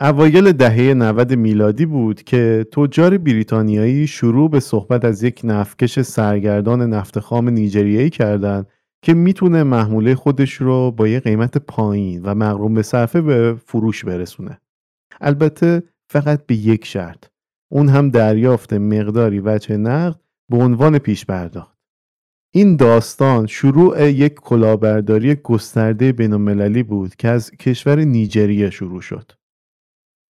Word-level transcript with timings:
اوایل 0.00 0.52
دهه 0.52 0.94
90 0.94 1.34
میلادی 1.34 1.86
بود 1.86 2.22
که 2.22 2.66
تجار 2.72 3.18
بریتانیایی 3.18 4.06
شروع 4.06 4.50
به 4.50 4.60
صحبت 4.60 5.04
از 5.04 5.22
یک 5.22 5.40
نفتکش 5.44 6.00
سرگردان 6.00 6.82
نفت 6.82 7.18
خام 7.18 7.48
نیجریایی 7.48 8.10
کردند 8.10 8.66
که 9.02 9.14
می‌تونه 9.14 9.62
محموله 9.62 10.14
خودش 10.14 10.52
رو 10.52 10.90
با 10.90 11.08
یه 11.08 11.20
قیمت 11.20 11.58
پایین 11.58 12.22
و 12.22 12.34
مغروم 12.34 12.74
به 12.74 12.82
صرفه 12.82 13.20
به 13.20 13.56
فروش 13.66 14.04
برسونه. 14.04 14.58
البته 15.20 15.82
فقط 16.08 16.46
به 16.46 16.54
یک 16.54 16.84
شرط. 16.84 17.24
اون 17.68 17.88
هم 17.88 18.10
دریافت 18.10 18.72
مقداری 18.72 19.40
وجه 19.40 19.76
نقد 19.76 20.20
به 20.48 20.56
عنوان 20.56 20.98
پیش 20.98 21.26
پرداخت. 21.26 21.78
این 22.50 22.76
داستان 22.76 23.46
شروع 23.46 24.10
یک 24.10 24.34
کلاهبرداری 24.34 25.34
گسترده 25.34 26.12
بینالمللی 26.12 26.82
بود 26.82 27.16
که 27.16 27.28
از 27.28 27.50
کشور 27.50 28.00
نیجریه 28.00 28.70
شروع 28.70 29.00
شد. 29.00 29.32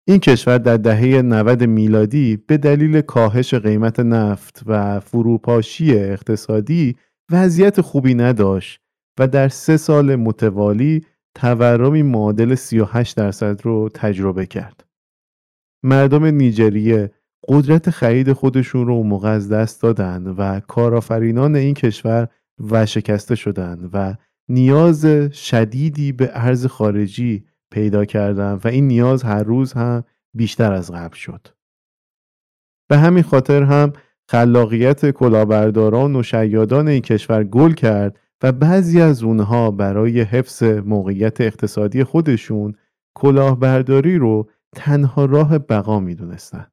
این 0.08 0.20
کشور 0.20 0.58
در 0.58 0.78
دهه 0.78 1.22
90 1.22 1.64
میلادی 1.64 2.38
به 2.38 2.58
دلیل 2.58 3.02
کاهش 3.02 3.54
قیمت 3.54 4.00
نفت 4.00 4.64
و 4.66 5.00
فروپاشی 5.00 5.94
اقتصادی 5.94 6.96
وضعیت 7.32 7.82
خوبی 7.82 8.16
نداشت 8.16 8.82
و 9.20 9.28
در 9.28 9.50
سه 9.50 9.78
سال 9.78 10.16
متوالی 10.16 11.06
تورمی 11.36 12.02
معادل 12.04 12.56
38 12.56 13.18
درصد 13.18 13.62
رو 13.64 13.90
تجربه 13.94 14.46
کرد. 14.46 14.86
مردم 15.84 16.26
نیجریه 16.26 17.12
قدرت 17.48 17.90
خرید 17.90 18.34
خودشون 18.34 18.88
رو 18.88 19.04
موقع 19.04 19.30
از 19.30 19.50
دست 19.50 19.82
دادن 19.82 20.28
و 20.28 20.60
کارآفرینان 20.60 21.56
این 21.56 21.74
کشور 21.74 22.28
وشکسته 22.60 23.36
شدند 23.36 23.90
و 23.94 24.16
نیاز 24.50 25.06
شدیدی 25.32 26.12
به 26.12 26.32
ارز 26.34 26.66
خارجی 26.66 27.46
پیدا 27.72 28.06
کردن 28.06 28.54
و 28.54 28.68
این 28.68 28.88
نیاز 28.88 29.24
هر 29.24 29.44
روز 29.44 29.74
هم 29.74 30.04
بیشتر 30.34 30.74
از 30.74 30.92
قبل 30.92 31.16
شد. 31.16 31.48
به 32.90 32.98
همین 32.98 33.24
خاطر 33.24 33.64
هم 33.64 33.94
خلاقیت 34.30 35.12
کلاهبرداران 35.12 36.16
و 36.16 36.24
شیادان 36.24 36.88
این 36.88 37.02
کشور 37.02 37.44
گل 37.44 37.72
کرد 37.72 38.20
و 38.44 38.52
بعضی 38.52 39.02
از 39.02 39.24
اونها 39.24 39.72
برای 39.72 40.22
حفظ 40.22 40.64
موقعیت 40.64 41.42
اقتصادی 41.42 42.04
خودشون 42.04 42.76
کلاهبرداری 43.16 44.18
رو 44.18 44.50
تنها 44.76 45.26
راه 45.26 45.58
بقا 45.58 46.00
می‌دونستند. 46.00 46.72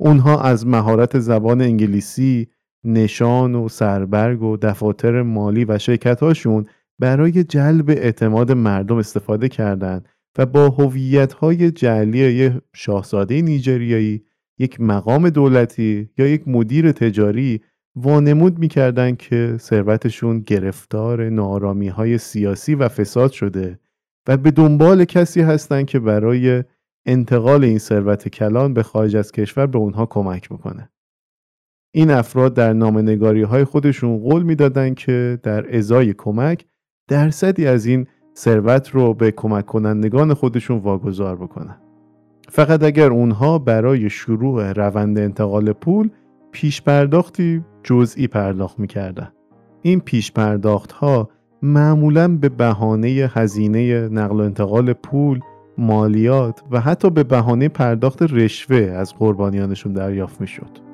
اونها 0.00 0.42
از 0.42 0.66
مهارت 0.66 1.18
زبان 1.18 1.60
انگلیسی، 1.60 2.48
نشان 2.84 3.54
و 3.54 3.68
سربرگ 3.68 4.42
و 4.42 4.56
دفاتر 4.56 5.22
مالی 5.22 5.64
و 5.64 5.78
شرکتهاشون 5.78 6.66
برای 7.00 7.44
جلب 7.44 7.90
اعتماد 7.90 8.52
مردم 8.52 8.96
استفاده 8.96 9.48
کردند 9.48 10.08
و 10.38 10.46
با 10.46 10.68
هویت‌های 10.68 11.70
جعلی 11.70 12.50
شاهزاده 12.74 13.42
نیجریایی، 13.42 14.24
یک 14.58 14.80
مقام 14.80 15.30
دولتی 15.30 16.10
یا 16.18 16.26
یک 16.26 16.48
مدیر 16.48 16.92
تجاری 16.92 17.60
وانمود 17.96 18.58
می‌کردند 18.58 19.18
که 19.18 19.56
ثروتشون 19.58 20.40
گرفتار 20.40 21.28
نارامی 21.28 21.88
های 21.88 22.18
سیاسی 22.18 22.74
و 22.74 22.88
فساد 22.88 23.30
شده 23.30 23.78
و 24.28 24.36
به 24.36 24.50
دنبال 24.50 25.04
کسی 25.04 25.40
هستند 25.40 25.86
که 25.86 25.98
برای 25.98 26.64
انتقال 27.06 27.64
این 27.64 27.78
ثروت 27.78 28.28
کلان 28.28 28.74
به 28.74 28.82
خارج 28.82 29.16
از 29.16 29.32
کشور 29.32 29.66
به 29.66 29.78
اونها 29.78 30.06
کمک 30.06 30.52
می‌کنه. 30.52 30.90
این 31.94 32.10
افراد 32.10 32.54
در 32.54 32.72
نامنگاری 32.72 33.42
های 33.42 33.64
خودشون 33.64 34.18
قول 34.18 34.42
می‌دادند 34.42 34.94
که 34.94 35.38
در 35.42 35.76
ازای 35.76 36.14
کمک 36.14 36.64
درصدی 37.10 37.66
از 37.66 37.86
این 37.86 38.06
ثروت 38.36 38.88
رو 38.88 39.14
به 39.14 39.30
کمک 39.30 39.66
کنندگان 39.66 40.34
خودشون 40.34 40.78
واگذار 40.78 41.36
بکنن. 41.36 41.76
فقط 42.48 42.82
اگر 42.82 43.10
اونها 43.10 43.58
برای 43.58 44.10
شروع 44.10 44.72
روند 44.72 45.18
انتقال 45.18 45.72
پول 45.72 46.10
پیش 46.52 46.82
پرداختی 46.82 47.64
جزئی 47.84 48.26
پرداخت 48.26 48.78
می‌کردن. 48.78 49.32
این 49.82 50.00
پیش 50.00 50.32
پرداخت 50.32 50.92
ها 50.92 51.28
معمولا 51.62 52.36
به 52.36 52.48
بهانه 52.48 53.30
هزینه 53.32 54.08
نقل 54.08 54.40
و 54.40 54.44
انتقال 54.44 54.92
پول 54.92 55.40
مالیات 55.78 56.62
و 56.70 56.80
حتی 56.80 57.10
به 57.10 57.24
بهانه 57.24 57.68
پرداخت 57.68 58.22
رشوه 58.22 58.76
از 58.76 59.14
قربانیانشون 59.14 59.92
دریافت 59.92 60.40
می‌شد. 60.40 60.89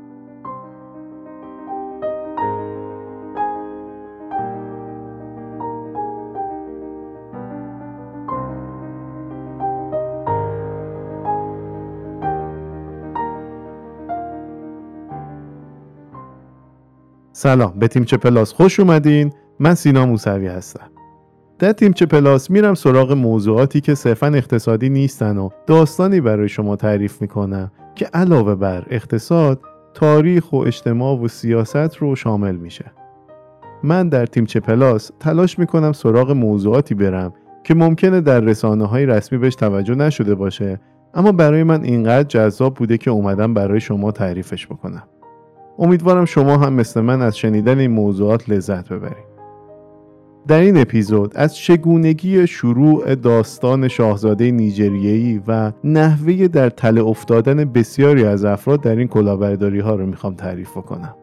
سلام 17.39 17.73
به 17.79 17.89
تیمچه 17.89 18.17
پلاس 18.17 18.53
خوش 18.53 18.81
اومدین. 18.81 19.33
من 19.61 19.75
سینا 19.75 20.07
موسوی 20.07 20.47
هستم. 20.47 20.91
در 21.59 21.73
تیمچه 21.73 22.07
پلاس 22.07 22.51
میرم 22.51 22.75
سراغ 22.75 23.13
موضوعاتی 23.13 23.81
که 23.81 23.95
صرفا 23.95 24.27
اقتصادی 24.27 24.89
نیستن 24.89 25.39
و 25.39 25.49
داستانی 25.67 26.21
برای 26.21 26.49
شما 26.49 26.77
تعریف 26.77 27.23
می‌کنم 27.23 27.71
که 27.95 28.07
علاوه 28.15 28.55
بر 28.55 28.87
اقتصاد 28.91 29.61
تاریخ 29.95 30.53
و 30.53 30.57
اجتماع 30.57 31.21
و 31.21 31.29
سیاست 31.29 31.97
رو 31.97 32.17
شامل 32.17 32.57
میشه. 32.57 32.85
من 33.83 34.09
در 34.09 34.27
تیمچه 34.27 34.61
پلاس 34.61 35.11
تلاش 35.21 35.59
می‌کنم 35.59 35.93
سراغ 35.93 36.31
موضوعاتی 36.31 36.95
برم 36.95 37.33
که 37.65 37.75
ممکنه 37.75 38.21
در 38.21 38.41
رسانه 38.41 38.85
های 38.85 39.07
رسمی 39.07 39.39
بهش 39.39 39.55
توجه 39.55 39.95
نشده 39.95 40.35
باشه 40.35 40.81
اما 41.15 41.33
برای 41.33 41.63
من 41.63 41.85
اینقدر 41.85 42.29
جذاب 42.29 42.75
بوده 42.75 42.99
که 42.99 43.11
اومدم 43.11 43.55
برای 43.55 43.81
شما 43.81 44.11
تعریفش 44.13 44.67
بکنم. 44.67 45.03
امیدوارم 45.79 46.25
شما 46.25 46.57
هم 46.57 46.73
مثل 46.73 47.01
من 47.01 47.23
از 47.23 47.39
شنیدن 47.39 47.79
این 47.79 47.91
موضوعات 47.91 48.49
لذت 48.49 48.89
ببرید. 48.89 49.37
در 50.49 50.61
این 50.61 50.77
اپیزود 50.77 51.37
از 51.37 51.57
چگونگی 51.57 52.47
شروع 52.47 53.15
داستان 53.15 53.89
شاهزاده 53.89 54.51
نیجریه‌ای 54.51 55.41
و 55.49 55.73
نحوه 55.85 56.49
در 56.49 56.71
تله 56.71 57.03
افتادن 57.03 57.65
بسیاری 57.65 58.25
از 58.25 58.45
افراد 58.45 58.81
در 58.81 58.97
این 58.97 59.09
کلاهبرداری 59.09 59.81
ها 59.81 59.95
رو 59.95 60.07
می‌خوام 60.07 60.35
تعریف 60.35 60.73
کنم. 60.73 61.15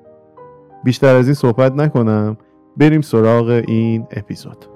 بیشتر 0.83 1.15
از 1.15 1.25
این 1.25 1.33
صحبت 1.33 1.75
نکنم 1.75 2.37
بریم 2.77 3.01
سراغ 3.01 3.63
این 3.67 4.07
اپیزود. 4.11 4.72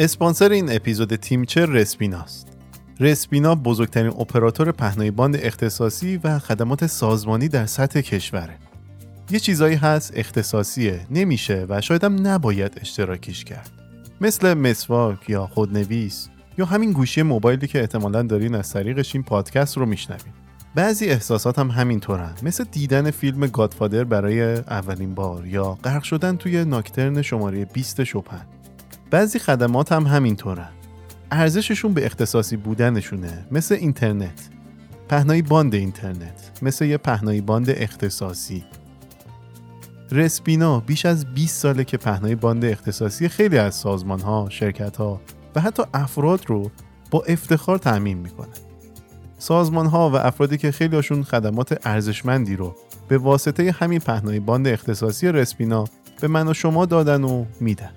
اسپانسر 0.00 0.50
این 0.50 0.76
اپیزود 0.76 1.16
تیمچر 1.16 1.66
رسپیناست. 1.66 2.48
رسپینا 3.00 3.54
بزرگترین 3.54 4.10
اپراتور 4.10 4.72
پهنای 4.72 5.10
باند 5.10 5.36
اختصاصی 5.36 6.20
و 6.24 6.38
خدمات 6.38 6.86
سازمانی 6.86 7.48
در 7.48 7.66
سطح 7.66 8.00
کشوره. 8.00 8.58
یه 9.30 9.38
چیزایی 9.38 9.76
هست 9.76 10.12
اختصاصیه 10.16 11.00
نمیشه 11.10 11.66
و 11.68 11.80
شاید 11.80 12.04
هم 12.04 12.26
نباید 12.26 12.78
اشتراکیش 12.80 13.44
کرد. 13.44 13.70
مثل 14.20 14.54
مسواک 14.54 15.30
یا 15.30 15.46
خودنویس 15.46 16.28
یا 16.58 16.64
همین 16.64 16.92
گوشی 16.92 17.22
موبایلی 17.22 17.66
که 17.66 17.80
احتمالا 17.80 18.22
دارین 18.22 18.54
از 18.54 18.72
طریقش 18.72 19.14
این 19.14 19.24
پادکست 19.24 19.78
رو 19.78 19.86
میشنوین. 19.86 20.32
بعضی 20.74 21.06
احساسات 21.06 21.58
هم 21.58 21.70
همینطورن 21.70 22.34
مثل 22.42 22.64
دیدن 22.64 23.10
فیلم 23.10 23.46
گادفادر 23.46 24.04
برای 24.04 24.42
اولین 24.52 25.14
بار 25.14 25.46
یا 25.46 25.78
غرق 25.84 26.02
شدن 26.02 26.36
توی 26.36 26.64
ناکترن 26.64 27.22
شماره 27.22 27.64
20 27.64 28.04
شپن 28.04 28.59
بعضی 29.10 29.38
خدمات 29.38 29.92
هم 29.92 30.06
همینطورن 30.06 30.68
ارزششون 31.30 31.94
به 31.94 32.06
اختصاصی 32.06 32.56
بودنشونه 32.56 33.46
مثل 33.50 33.74
اینترنت 33.74 34.48
پهنای 35.08 35.42
باند 35.42 35.74
اینترنت 35.74 36.50
مثل 36.62 36.84
یه 36.84 36.96
پهنای 36.96 37.40
باند 37.40 37.70
اختصاصی 37.70 38.64
رسپینا 40.12 40.80
بیش 40.80 41.06
از 41.06 41.34
20 41.34 41.56
ساله 41.56 41.84
که 41.84 41.96
پهنای 41.96 42.34
باند 42.34 42.64
اختصاصی 42.64 43.28
خیلی 43.28 43.58
از 43.58 43.74
سازمان 43.74 44.20
ها، 44.20 44.46
شرکت 44.50 44.96
ها 44.96 45.20
و 45.54 45.60
حتی 45.60 45.82
افراد 45.94 46.44
رو 46.46 46.70
با 47.10 47.22
افتخار 47.28 47.78
تأمین 47.78 48.18
می‌کنه. 48.18 48.54
سازمان 49.38 49.86
ها 49.86 50.10
و 50.10 50.16
افرادی 50.16 50.58
که 50.58 50.70
خیلیشون 50.70 51.22
خدمات 51.22 51.86
ارزشمندی 51.86 52.56
رو 52.56 52.76
به 53.08 53.18
واسطه 53.18 53.72
همین 53.72 53.98
پهنای 53.98 54.40
باند 54.40 54.68
اختصاصی 54.68 55.32
رسپینا 55.32 55.84
به 56.20 56.28
من 56.28 56.48
و 56.48 56.54
شما 56.54 56.86
دادن 56.86 57.24
و 57.24 57.44
میدن. 57.60 57.90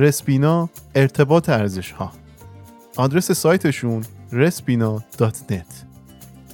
رسپینا 0.00 0.68
ارتباط 0.94 1.48
ارزش 1.48 1.92
ها 1.92 2.12
آدرس 2.96 3.32
سایتشون 3.32 4.04
respina.net 4.32 5.72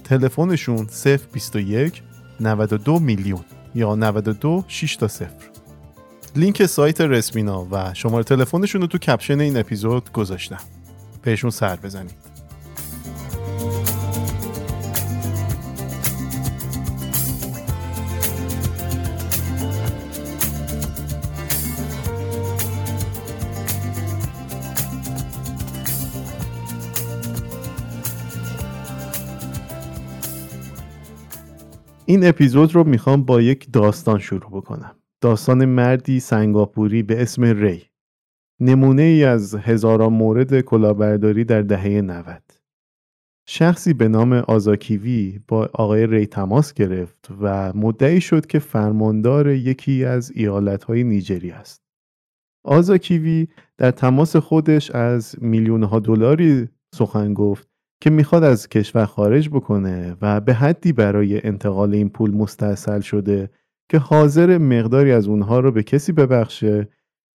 تلفنشون 0.03 0.87
021 1.33 2.03
92 2.39 2.99
میلیون 2.99 3.43
یا 3.75 3.95
92 3.95 4.63
6 4.67 4.95
تا 4.95 5.07
0 5.07 5.27
لینک 6.35 6.65
سایت 6.65 7.01
رسمینا 7.01 7.67
و 7.71 7.93
شماره 7.93 8.23
تلفنشون 8.23 8.81
رو 8.81 8.87
تو 8.87 8.97
کپشن 8.97 9.39
این 9.39 9.57
اپیزود 9.57 10.11
گذاشتم. 10.11 10.61
بهشون 11.21 11.49
سر 11.49 11.75
بزنید. 11.75 12.26
این 32.09 32.27
اپیزود 32.27 32.75
رو 32.75 32.83
می‌خوام 32.83 33.23
با 33.23 33.41
یک 33.41 33.67
داستان 33.73 34.19
شروع 34.19 34.51
بکنم. 34.51 34.95
داستان 35.21 35.65
مردی 35.65 36.19
سنگاپوری 36.19 37.03
به 37.03 37.21
اسم 37.21 37.43
ری. 37.43 37.83
نمونه 38.59 39.01
ای 39.01 39.23
از 39.23 39.55
هزاران 39.55 40.13
مورد 40.13 40.61
کلاهبرداری 40.61 41.43
در 41.43 41.61
دهه 41.61 42.01
90 42.01 42.41
شخصی 43.49 43.93
به 43.93 44.07
نام 44.07 44.33
آزاکیوی 44.33 45.39
با 45.47 45.69
آقای 45.73 46.07
ری 46.07 46.25
تماس 46.25 46.73
گرفت 46.73 47.27
و 47.41 47.73
مدعی 47.73 48.21
شد 48.21 48.45
که 48.45 48.59
فرماندار 48.59 49.49
یکی 49.49 50.05
از 50.05 50.31
ایالتهای 50.35 51.03
نیجری 51.03 51.51
است. 51.51 51.81
آزاکیوی 52.65 53.47
در 53.77 53.91
تماس 53.91 54.35
خودش 54.35 54.91
از 54.91 55.35
میلیونها 55.41 55.99
دلاری 55.99 56.69
سخن 56.95 57.33
گفت 57.33 57.66
که 58.01 58.09
می‌خواد 58.09 58.43
از 58.43 58.69
کشور 58.69 59.05
خارج 59.05 59.49
بکنه 59.49 60.17
و 60.21 60.41
به 60.41 60.53
حدی 60.53 60.93
برای 60.93 61.47
انتقال 61.47 61.93
این 61.93 62.09
پول 62.09 62.31
مستحصل 62.31 62.99
شده 62.99 63.49
که 63.89 63.97
حاضر 63.97 64.57
مقداری 64.57 65.11
از 65.11 65.27
اونها 65.27 65.59
رو 65.59 65.71
به 65.71 65.83
کسی 65.83 66.11
ببخشه 66.11 66.89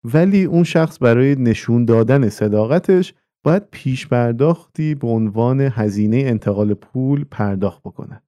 ولی 0.05 0.45
اون 0.45 0.65
شخص 0.65 1.03
برای 1.03 1.35
نشون 1.35 1.85
دادن 1.85 2.29
صداقتش 2.29 3.15
باید 3.45 3.63
پیش 3.71 4.09
پرداختی 4.09 4.95
به 4.95 5.07
عنوان 5.07 5.61
هزینه 5.61 6.17
انتقال 6.17 6.75
پول 6.75 7.25
پرداخت 7.25 7.83
بکنه. 7.83 8.23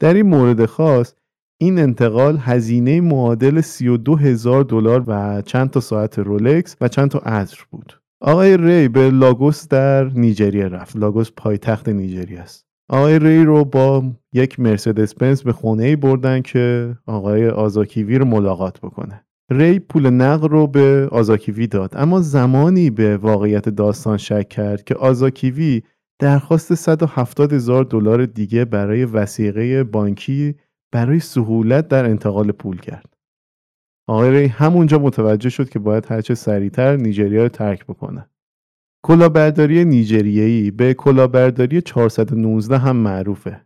در 0.00 0.14
این 0.14 0.26
مورد 0.26 0.66
خاص 0.66 1.14
این 1.60 1.78
انتقال 1.78 2.38
هزینه 2.40 3.00
معادل 3.00 3.60
32 3.60 4.16
هزار 4.16 4.64
دلار 4.64 5.04
و 5.06 5.42
چند 5.42 5.70
تا 5.70 5.80
ساعت 5.80 6.18
رولکس 6.18 6.76
و 6.80 6.88
چند 6.88 7.10
تا 7.10 7.18
عطر 7.18 7.64
بود. 7.70 8.00
آقای 8.20 8.56
ری 8.56 8.88
به 8.88 9.10
لاگوس 9.10 9.68
در 9.68 10.04
نیجریه 10.04 10.68
رفت. 10.68 10.96
لاگوس 10.96 11.30
پایتخت 11.36 11.88
نیجریه 11.88 12.40
است. 12.40 12.66
آقای 12.88 13.18
ری 13.18 13.44
رو 13.44 13.64
با 13.64 14.04
یک 14.32 14.60
مرسدس 14.60 15.14
بنز 15.14 15.42
به 15.42 15.52
خونه 15.52 15.84
ای 15.84 15.96
بردن 15.96 16.42
که 16.42 16.96
آقای 17.06 17.48
آزاکیوی 17.48 18.18
رو 18.18 18.24
ملاقات 18.24 18.80
بکنه. 18.80 19.24
ری 19.50 19.78
پول 19.78 20.10
نقل 20.10 20.48
رو 20.48 20.66
به 20.66 21.08
آزاکیوی 21.12 21.66
داد 21.66 21.90
اما 21.96 22.20
زمانی 22.20 22.90
به 22.90 23.16
واقعیت 23.16 23.68
داستان 23.68 24.16
شک 24.16 24.48
کرد 24.48 24.84
که 24.84 24.94
آزاکیوی 24.94 25.82
درخواست 26.18 26.74
170 26.74 27.52
هزار 27.52 27.84
دلار 27.84 28.26
دیگه 28.26 28.64
برای 28.64 29.04
وسیقه 29.04 29.84
بانکی 29.84 30.54
برای 30.92 31.20
سهولت 31.20 31.88
در 31.88 32.04
انتقال 32.04 32.52
پول 32.52 32.80
کرد 32.80 33.17
آقای 34.08 34.30
ری 34.30 34.46
همونجا 34.46 34.98
متوجه 34.98 35.48
شد 35.48 35.68
که 35.68 35.78
باید 35.78 36.06
هرچه 36.06 36.34
سریعتر 36.34 36.96
نیجریه 36.96 37.42
رو 37.42 37.48
ترک 37.48 37.84
بکنه. 37.86 38.28
کلاهبرداری 39.06 39.84
نیجریه‌ای 39.84 40.70
به 40.70 40.94
کلاهبرداری 40.94 41.80
419 41.80 42.78
هم 42.78 42.96
معروفه. 42.96 43.60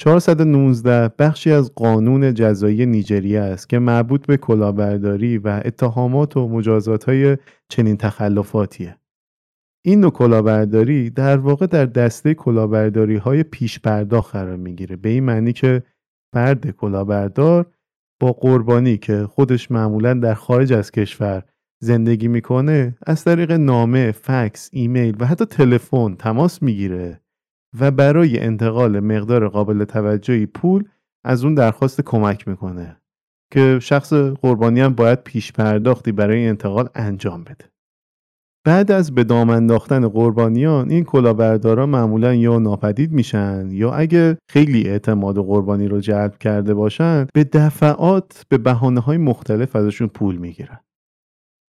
419 0.00 1.08
بخشی 1.18 1.52
از 1.52 1.74
قانون 1.74 2.34
جزایی 2.34 2.86
نیجریه 2.86 3.40
است 3.40 3.68
که 3.68 3.78
مربوط 3.78 4.26
به 4.26 4.36
کلاهبرداری 4.36 5.38
و 5.38 5.62
اتهامات 5.64 6.36
و 6.36 6.48
مجازات 6.48 7.04
های 7.04 7.36
چنین 7.68 7.96
تخلفاتیه. 7.96 8.96
این 9.84 10.00
نوع 10.00 10.10
کلاهبرداری 10.10 11.10
در 11.10 11.36
واقع 11.36 11.66
در 11.66 11.86
دسته 11.86 12.34
کلاهبرداری 12.34 13.16
های 13.16 13.42
پیش 13.42 13.80
پرداخت 13.80 14.32
قرار 14.36 14.56
می‌گیره 14.56 14.96
به 14.96 15.08
این 15.08 15.24
معنی 15.24 15.52
که 15.52 15.82
فرد 16.34 16.70
کلاهبردار 16.70 17.66
با 18.22 18.32
قربانی 18.32 18.98
که 18.98 19.26
خودش 19.26 19.70
معمولا 19.70 20.14
در 20.14 20.34
خارج 20.34 20.72
از 20.72 20.90
کشور 20.90 21.42
زندگی 21.78 22.28
می‌کنه 22.28 22.96
از 23.06 23.24
طریق 23.24 23.52
نامه، 23.52 24.12
فکس، 24.12 24.70
ایمیل 24.72 25.16
و 25.20 25.26
حتی 25.26 25.44
تلفن 25.44 26.14
تماس 26.14 26.62
می‌گیره 26.62 27.20
و 27.80 27.90
برای 27.90 28.38
انتقال 28.38 29.00
مقدار 29.00 29.48
قابل 29.48 29.84
توجهی 29.84 30.46
پول 30.46 30.88
از 31.24 31.44
اون 31.44 31.54
درخواست 31.54 32.00
کمک 32.00 32.48
می‌کنه 32.48 32.96
که 33.52 33.78
شخص 33.82 34.12
قربانی 34.12 34.80
هم 34.80 34.94
باید 34.94 35.22
پیش 35.22 35.52
پرداختی 35.52 36.12
برای 36.12 36.46
انتقال 36.46 36.88
انجام 36.94 37.44
بده. 37.44 37.71
بعد 38.64 38.90
از 38.92 39.14
به 39.14 39.24
دام 39.24 39.50
انداختن 39.50 40.08
قربانیان 40.08 40.90
این 40.90 41.04
کلاهبردارا 41.04 41.86
معمولا 41.86 42.34
یا 42.34 42.58
ناپدید 42.58 43.12
میشن 43.12 43.68
یا 43.70 43.92
اگه 43.92 44.38
خیلی 44.48 44.88
اعتماد 44.88 45.36
قربانی 45.36 45.88
رو 45.88 46.00
جلب 46.00 46.38
کرده 46.38 46.74
باشن 46.74 47.26
به 47.34 47.44
دفعات 47.44 48.44
به 48.48 48.58
بحانه 48.58 49.00
های 49.00 49.16
مختلف 49.16 49.76
ازشون 49.76 50.08
پول 50.08 50.36
می‌گیرن. 50.36 50.80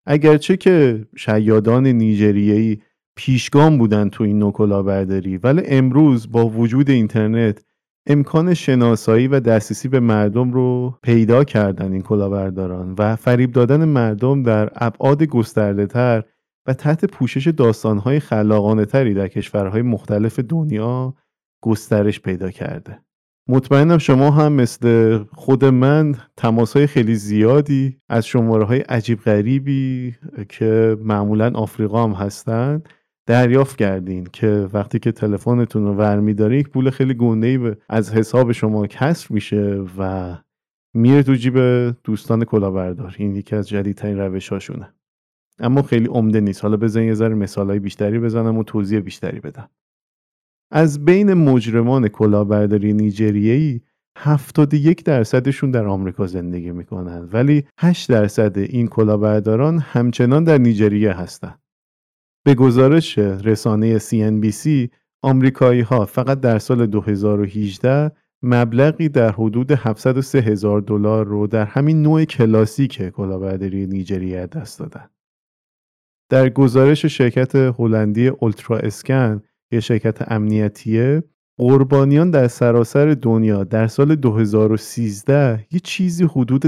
اگرچه 0.07 0.57
که 0.57 1.05
شیادان 1.17 1.87
نیجریه‌ای 1.87 2.77
پیشگام 3.17 3.77
بودن 3.77 4.09
تو 4.09 4.23
این 4.23 4.39
نوع 4.39 4.51
کلاهبرداری 4.51 5.37
ولی 5.37 5.61
امروز 5.65 6.31
با 6.31 6.47
وجود 6.49 6.89
اینترنت 6.89 7.65
امکان 8.07 8.53
شناسایی 8.53 9.27
و 9.27 9.39
دسترسی 9.39 9.87
به 9.87 9.99
مردم 9.99 10.51
رو 10.51 10.99
پیدا 11.03 11.43
کردن 11.43 11.91
این 11.91 12.01
کلاهبرداران 12.01 12.95
و 12.97 13.15
فریب 13.15 13.51
دادن 13.51 13.85
مردم 13.85 14.43
در 14.43 14.69
ابعاد 14.75 15.23
گسترده 15.23 15.85
تر 15.85 16.23
و 16.67 16.73
تحت 16.73 17.05
پوشش 17.05 17.47
داستانهای 17.47 18.19
خلاقانه 18.19 18.85
تری 18.85 19.13
در 19.13 19.27
کشورهای 19.27 19.81
مختلف 19.81 20.39
دنیا 20.39 21.15
گسترش 21.61 22.21
پیدا 22.21 22.51
کرده. 22.51 22.99
مطمئنم 23.49 23.97
شما 23.97 24.31
هم 24.31 24.53
مثل 24.53 25.17
خود 25.33 25.65
من 25.65 26.15
تماس 26.37 26.77
های 26.77 26.87
خیلی 26.87 27.15
زیادی 27.15 27.97
از 28.09 28.25
شماره 28.25 28.65
های 28.65 28.79
عجیب 28.79 29.19
غریبی 29.19 30.15
که 30.49 30.97
معمولا 31.01 31.51
آفریقا 31.55 32.03
هم 32.03 32.11
هستن 32.11 32.83
دریافت 33.27 33.77
کردین 33.77 34.27
که 34.33 34.67
وقتی 34.73 34.99
که 34.99 35.11
تلفنتون 35.11 35.85
رو 35.85 35.93
ور 35.93 36.53
یک 36.53 36.69
پول 36.69 36.89
خیلی 36.89 37.13
گنده 37.13 37.47
ای 37.47 37.75
از 37.89 38.13
حساب 38.13 38.51
شما 38.51 38.87
کسر 38.87 39.33
میشه 39.33 39.83
و 39.97 40.35
میره 40.93 41.23
تو 41.23 41.33
جیب 41.33 41.57
دوستان 42.03 42.43
کلاهبردار 42.43 43.15
این 43.17 43.35
یکی 43.35 43.55
از 43.55 43.69
جدیدترین 43.69 44.17
روش 44.17 44.49
هاشونه 44.49 44.93
اما 45.59 45.81
خیلی 45.81 46.07
عمده 46.07 46.39
نیست 46.39 46.61
حالا 46.61 46.77
بزن 46.77 47.03
یه 47.03 47.13
ذره 47.13 47.35
مثالهای 47.35 47.79
بیشتری 47.79 48.19
بزنم 48.19 48.57
و 48.57 48.63
توضیح 48.63 48.99
بیشتری 48.99 49.39
بدم 49.39 49.69
از 50.71 51.05
بین 51.05 51.33
مجرمان 51.33 52.07
کلاهبرداری 52.07 52.93
نیجریه‌ای 52.93 53.81
71 54.17 55.03
درصدشون 55.03 55.71
در 55.71 55.85
آمریکا 55.85 56.27
زندگی 56.27 56.71
می‌کنند 56.71 57.33
ولی 57.33 57.63
8 57.77 58.09
درصد 58.09 58.57
این 58.57 58.87
کلاهبرداران 58.87 59.79
همچنان 59.79 60.43
در 60.43 60.57
نیجریه 60.57 61.13
هستند. 61.13 61.59
به 62.45 62.55
گزارش 62.55 63.17
رسانه 63.17 63.99
CNBC 63.99 64.89
آمریکایی 65.23 65.81
ها 65.81 66.05
فقط 66.05 66.39
در 66.39 66.59
سال 66.59 66.85
2018 66.85 68.11
مبلغی 68.43 69.09
در 69.09 69.31
حدود 69.31 69.71
703 69.71 70.39
هزار 70.39 70.81
دلار 70.81 71.25
رو 71.25 71.47
در 71.47 71.65
همین 71.65 72.01
نوع 72.01 72.23
کلاسیک 72.23 73.09
کلاهبرداری 73.09 73.87
نیجریه 73.87 74.47
دست 74.47 74.79
دادن. 74.79 75.09
در 76.29 76.49
گزارش 76.49 77.05
شرکت 77.05 77.55
هلندی 77.55 78.27
اولترا 78.27 78.77
اسکن 78.77 79.41
یه 79.71 79.79
شرکت 79.79 80.31
امنیتیه 80.31 81.23
قربانیان 81.57 82.31
در 82.31 82.47
سراسر 82.47 83.13
دنیا 83.21 83.63
در 83.63 83.87
سال 83.87 84.15
2013 84.15 85.67
یه 85.71 85.79
چیزی 85.83 86.23
حدود 86.23 86.65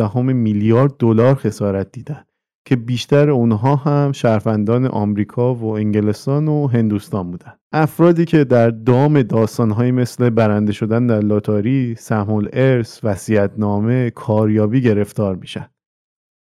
12.7 0.00 0.16
میلیارد 0.16 0.96
دلار 0.98 1.34
خسارت 1.34 1.92
دیدن 1.92 2.24
که 2.66 2.76
بیشتر 2.76 3.30
اونها 3.30 3.76
هم 3.76 4.12
شهروندان 4.12 4.86
آمریکا 4.86 5.54
و 5.54 5.64
انگلستان 5.76 6.48
و 6.48 6.66
هندوستان 6.66 7.30
بودن. 7.30 7.52
افرادی 7.72 8.24
که 8.24 8.44
در 8.44 8.70
دام 8.70 9.22
داستانهایی 9.22 9.90
مثل 9.90 10.30
برنده 10.30 10.72
شدن 10.72 11.06
در 11.06 11.20
لاتاری، 11.20 11.94
سهم 11.98 12.30
الارث، 12.30 13.00
وصیت‌نامه، 13.02 14.10
کاریابی 14.10 14.80
گرفتار 14.80 15.36
میشن. 15.36 15.66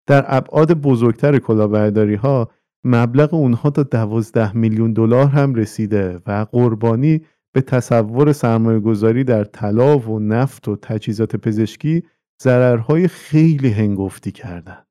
در 0.07 0.25
ابعاد 0.27 0.73
بزرگتر 0.73 1.39
کلاهبرداری 1.39 2.15
ها 2.15 2.51
مبلغ 2.83 3.33
اونها 3.33 3.69
تا 3.69 3.83
دوازده 3.83 4.57
میلیون 4.57 4.93
دلار 4.93 5.25
هم 5.25 5.55
رسیده 5.55 6.21
و 6.25 6.45
قربانی 6.51 7.21
به 7.53 7.61
تصور 7.61 8.33
سرمایه 8.33 8.79
گذاری 8.79 9.23
در 9.23 9.43
طلا 9.43 9.99
و 9.99 10.19
نفت 10.19 10.67
و 10.67 10.75
تجهیزات 10.75 11.35
پزشکی 11.35 12.03
ضررهای 12.43 13.07
خیلی 13.07 13.69
هنگفتی 13.69 14.31
کردن. 14.31 14.83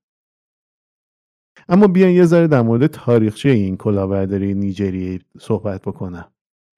اما 1.69 1.87
بیان 1.87 2.11
یه 2.11 2.25
ذره 2.25 2.47
در 2.47 2.63
مورد 2.63 2.87
تاریخچه 2.87 3.49
این 3.49 3.77
کلاهبرداری 3.77 4.55
نیجریه 4.55 5.21
صحبت 5.41 5.83
بکنم. 5.83 6.33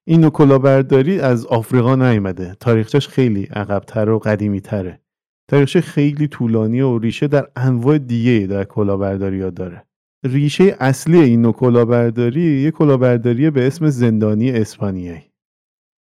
این 0.06 0.30
کلاهبرداری 0.30 1.20
از 1.20 1.46
آفریقا 1.46 1.96
نیامده. 1.96 2.56
تاریخچش 2.60 3.08
خیلی 3.08 3.44
عقبتر 3.44 4.08
و 4.08 4.18
قدیمی 4.18 4.60
تره. 4.60 5.00
تاریخچه 5.48 5.80
خیلی 5.80 6.28
طولانی 6.28 6.80
و 6.80 6.98
ریشه 6.98 7.28
در 7.28 7.48
انواع 7.56 7.98
دیگه 7.98 8.46
در 8.46 8.64
کلاهبرداری 8.64 9.42
ها 9.42 9.50
داره. 9.50 9.84
ریشه 10.24 10.76
اصلی 10.80 11.18
این 11.18 11.42
نوع 11.42 11.52
کلاهبرداری 11.52 12.40
یک 12.40 12.74
کلاهبرداری 12.74 13.50
به 13.50 13.66
اسم 13.66 13.88
زندانی 13.88 14.50
اسپانیایی. 14.50 15.22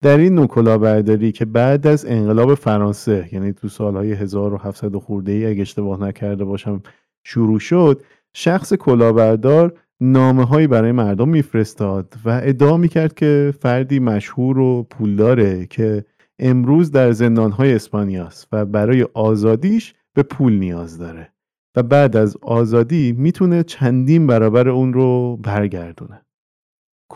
در 0.03 0.19
این 0.19 0.35
نوع 0.35 0.47
کلاهبرداری 0.47 1.33
که 1.33 1.45
بعد 1.45 1.87
از 1.87 2.07
انقلاب 2.07 2.55
فرانسه 2.55 3.29
یعنی 3.33 3.53
تو 3.53 3.69
سالهای 3.69 4.13
1700 4.13 4.97
خورده 4.97 5.33
ای 5.33 5.47
اگه 5.47 5.63
اشتباه 5.63 6.01
نکرده 6.01 6.45
باشم 6.45 6.83
شروع 7.25 7.59
شد 7.59 8.03
شخص 8.35 8.75
کلاهبردار 8.75 9.79
نامه 10.01 10.45
هایی 10.45 10.67
برای 10.67 10.93
مردم 10.93 11.29
میفرستاد 11.29 12.15
و 12.25 12.41
ادعا 12.45 12.77
می‌کرد 12.77 13.15
که 13.15 13.55
فردی 13.61 13.99
مشهور 13.99 14.59
و 14.59 14.83
پولداره 14.83 15.67
که 15.67 16.05
امروز 16.43 16.91
در 16.91 17.13
زندان 17.13 17.51
های 17.51 17.75
اسپانیاست 17.75 18.49
و 18.53 18.65
برای 18.65 19.07
آزادیش 19.15 19.95
به 20.15 20.23
پول 20.23 20.53
نیاز 20.53 20.99
داره 20.99 21.33
و 21.77 21.83
بعد 21.83 22.17
از 22.17 22.37
آزادی 22.43 23.13
می‌تونه 23.13 23.63
چندین 23.63 24.27
برابر 24.27 24.69
اون 24.69 24.93
رو 24.93 25.37
برگردونه 25.37 26.23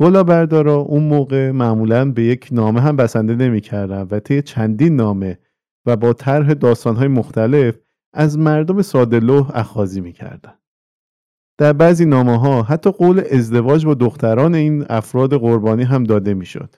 بردارا 0.00 0.74
اون 0.74 1.02
موقع 1.02 1.50
معمولا 1.50 2.12
به 2.12 2.22
یک 2.22 2.48
نامه 2.52 2.80
هم 2.80 2.96
بسنده 2.96 3.34
نمی‌کردن 3.34 4.08
و 4.10 4.20
طی 4.20 4.42
چندین 4.42 4.96
نامه 4.96 5.38
و 5.86 5.96
با 5.96 6.12
طرح 6.12 6.54
داستانهای 6.54 7.08
مختلف 7.08 7.78
از 8.12 8.38
مردم 8.38 8.82
ساده 8.82 9.56
اخاذی 9.56 10.00
می‌کردن 10.00 10.54
در 11.58 11.72
بعضی 11.72 12.04
نامه 12.04 12.40
ها 12.40 12.62
حتی 12.62 12.90
قول 12.90 13.22
ازدواج 13.30 13.86
با 13.86 13.94
دختران 13.94 14.54
این 14.54 14.84
افراد 14.88 15.34
قربانی 15.34 15.82
هم 15.82 16.04
داده 16.04 16.34
می‌شد. 16.34 16.74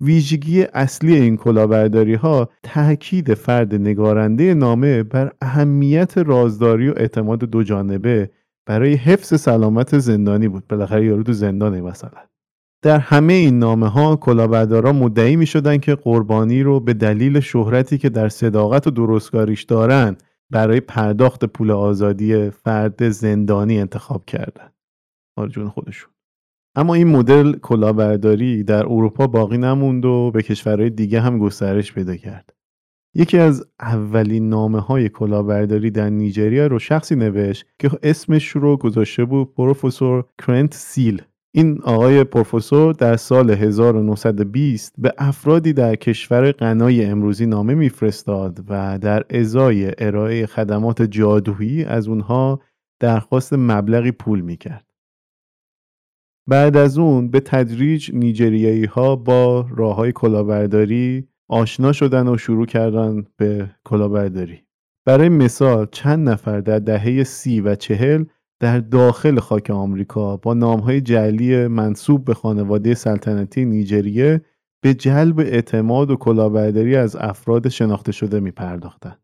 ویژگی 0.00 0.62
اصلی 0.62 1.14
این 1.14 1.36
کلاهبرداری 1.36 2.14
ها 2.14 2.48
تاکید 2.62 3.34
فرد 3.34 3.74
نگارنده 3.74 4.54
نامه 4.54 5.02
بر 5.02 5.32
اهمیت 5.40 6.18
رازداری 6.18 6.88
و 6.88 6.94
اعتماد 6.96 7.38
دو 7.38 7.62
جانبه 7.62 8.30
برای 8.66 8.94
حفظ 8.94 9.40
سلامت 9.40 9.98
زندانی 9.98 10.48
بود. 10.48 10.66
بالاخره 10.68 11.04
یارو 11.04 11.22
تو 11.22 11.32
زندانه 11.32 11.80
مثلا. 11.80 12.20
در 12.82 12.98
همه 12.98 13.32
این 13.32 13.58
نامه 13.58 13.88
ها 13.88 14.16
کلاهبردارا 14.16 14.92
مدعی 14.92 15.36
می 15.36 15.46
شدن 15.46 15.78
که 15.78 15.94
قربانی 15.94 16.62
رو 16.62 16.80
به 16.80 16.94
دلیل 16.94 17.40
شهرتی 17.40 17.98
که 17.98 18.08
در 18.08 18.28
صداقت 18.28 18.86
و 18.86 18.90
درستکاریش 18.90 19.62
دارن 19.62 20.16
برای 20.50 20.80
پرداخت 20.80 21.44
پول 21.44 21.70
آزادی 21.70 22.50
فرد 22.50 23.08
زندانی 23.08 23.80
انتخاب 23.80 24.24
کردن. 24.24 24.70
جون 25.50 25.68
خودشون. 25.68 26.15
اما 26.76 26.94
این 26.94 27.08
مدل 27.08 27.52
کلاهبرداری 27.52 28.64
در 28.64 28.86
اروپا 28.86 29.26
باقی 29.26 29.58
نموند 29.58 30.04
و 30.04 30.30
به 30.30 30.42
کشورهای 30.42 30.90
دیگه 30.90 31.20
هم 31.20 31.38
گسترش 31.38 31.92
پیدا 31.92 32.16
کرد 32.16 32.52
یکی 33.14 33.38
از 33.38 33.64
اولین 33.80 34.48
نامه 34.48 34.80
های 34.80 35.08
کلاهبرداری 35.08 35.90
در 35.90 36.10
نیجریه 36.10 36.68
رو 36.68 36.78
شخصی 36.78 37.16
نوشت 37.16 37.66
که 37.78 37.90
اسمش 38.02 38.48
رو 38.48 38.76
گذاشته 38.76 39.24
بود 39.24 39.54
پروفسور 39.54 40.24
کرنت 40.46 40.74
سیل 40.74 41.22
این 41.54 41.80
آقای 41.82 42.24
پروفسور 42.24 42.92
در 42.92 43.16
سال 43.16 43.50
1920 43.50 44.94
به 44.98 45.12
افرادی 45.18 45.72
در 45.72 45.96
کشور 45.96 46.52
غنای 46.52 47.04
امروزی 47.04 47.46
نامه 47.46 47.74
میفرستاد 47.74 48.64
و 48.68 48.98
در 48.98 49.24
ازای 49.30 49.92
ارائه 49.98 50.46
خدمات 50.46 51.02
جادویی 51.02 51.84
از 51.84 52.08
اونها 52.08 52.60
درخواست 53.00 53.52
مبلغی 53.52 54.10
پول 54.10 54.40
می‌کرد. 54.40 54.85
بعد 56.48 56.76
از 56.76 56.98
اون 56.98 57.30
به 57.30 57.40
تدریج 57.40 58.10
نیجریایی 58.14 58.84
ها 58.84 59.16
با 59.16 59.66
راه 59.76 59.96
های 59.96 60.12
کلاهبرداری 60.12 61.28
آشنا 61.48 61.92
شدن 61.92 62.28
و 62.28 62.38
شروع 62.38 62.66
کردن 62.66 63.24
به 63.36 63.70
کلاهبرداری. 63.84 64.62
برای 65.06 65.28
مثال 65.28 65.86
چند 65.92 66.28
نفر 66.28 66.60
در 66.60 66.78
دهه 66.78 67.24
سی 67.24 67.60
و 67.60 67.74
چهل 67.74 68.24
در 68.60 68.80
داخل 68.80 69.38
خاک 69.38 69.70
آمریکا 69.70 70.36
با 70.36 70.54
نامهای 70.54 71.00
جعلی 71.00 71.66
منصوب 71.66 72.24
به 72.24 72.34
خانواده 72.34 72.94
سلطنتی 72.94 73.64
نیجریه 73.64 74.40
به 74.82 74.94
جلب 74.94 75.38
اعتماد 75.38 76.10
و 76.10 76.16
کلاهبرداری 76.16 76.96
از 76.96 77.16
افراد 77.16 77.68
شناخته 77.68 78.12
شده 78.12 78.40
می 78.40 78.50
پرداختن. 78.50 79.16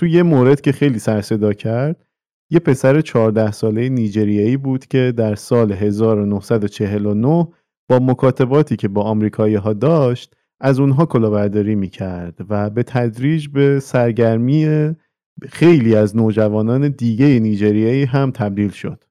تو 0.00 0.06
یه 0.06 0.22
مورد 0.22 0.60
که 0.60 0.72
خیلی 0.72 0.98
سرصدا 0.98 1.52
کرد 1.52 2.06
یه 2.50 2.58
پسر 2.58 3.00
14 3.00 3.52
ساله 3.52 3.88
نیجریه‌ای 3.88 4.56
بود 4.56 4.86
که 4.86 5.12
در 5.16 5.34
سال 5.34 5.72
1949 5.72 7.48
با 7.88 7.98
مکاتباتی 7.98 8.76
که 8.76 8.88
با 8.88 9.02
آمریکایی 9.02 9.54
ها 9.54 9.72
داشت 9.72 10.36
از 10.60 10.80
اونها 10.80 11.06
کلاهبرداری 11.06 11.74
می‌کرد 11.74 12.46
و 12.48 12.70
به 12.70 12.82
تدریج 12.82 13.48
به 13.48 13.80
سرگرمی 13.80 14.90
خیلی 15.48 15.94
از 15.94 16.16
نوجوانان 16.16 16.88
دیگه 16.88 17.26
نیجریایی 17.26 18.04
هم 18.04 18.30
تبدیل 18.30 18.70
شد. 18.70 19.04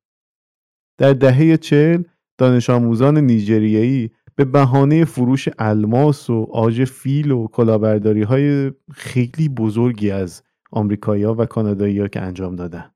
در 0.97 1.13
دهه 1.13 1.57
چل 1.57 2.03
دانش 2.37 2.69
آموزان 2.69 3.17
نیجریایی 3.17 4.11
به 4.35 4.45
بهانه 4.45 5.05
فروش 5.05 5.49
الماس 5.59 6.29
و 6.29 6.47
آج 6.51 6.83
فیل 6.83 7.31
و 7.31 7.47
کلاهبرداری 7.47 8.21
های 8.23 8.71
خیلی 8.91 9.49
بزرگی 9.49 10.11
از 10.11 10.43
آمریکایی‌ها 10.71 11.35
و 11.35 11.45
کانادایی‌ها 11.45 12.07
که 12.07 12.21
انجام 12.21 12.55
دادن. 12.55 12.92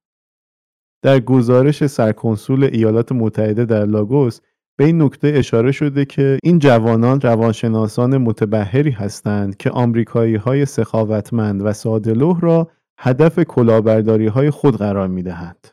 در 1.02 1.20
گزارش 1.20 1.88
سرکنسول 1.88 2.64
ایالات 2.64 3.12
متحده 3.12 3.66
در 3.66 3.86
لاگوس 3.86 4.40
به 4.78 4.86
این 4.86 5.02
نکته 5.02 5.28
اشاره 5.28 5.72
شده 5.72 6.06
که 6.06 6.40
این 6.44 6.60
جوانان 6.60 7.22
روانشناسان 7.22 8.18
متبهری 8.18 8.92
هستند 8.92 9.58
که 9.58 9.70
آمریکایی 9.70 10.36
های 10.36 10.66
سخاوتمند 10.66 11.66
و 11.66 11.74
سادلوه 11.74 12.40
را 12.42 12.72
هدف 13.00 13.40
کلاهبرداری 13.40 14.28
های 14.28 14.50
خود 14.50 14.76
قرار 14.76 15.08
می 15.08 15.24
دهند. 15.24 15.68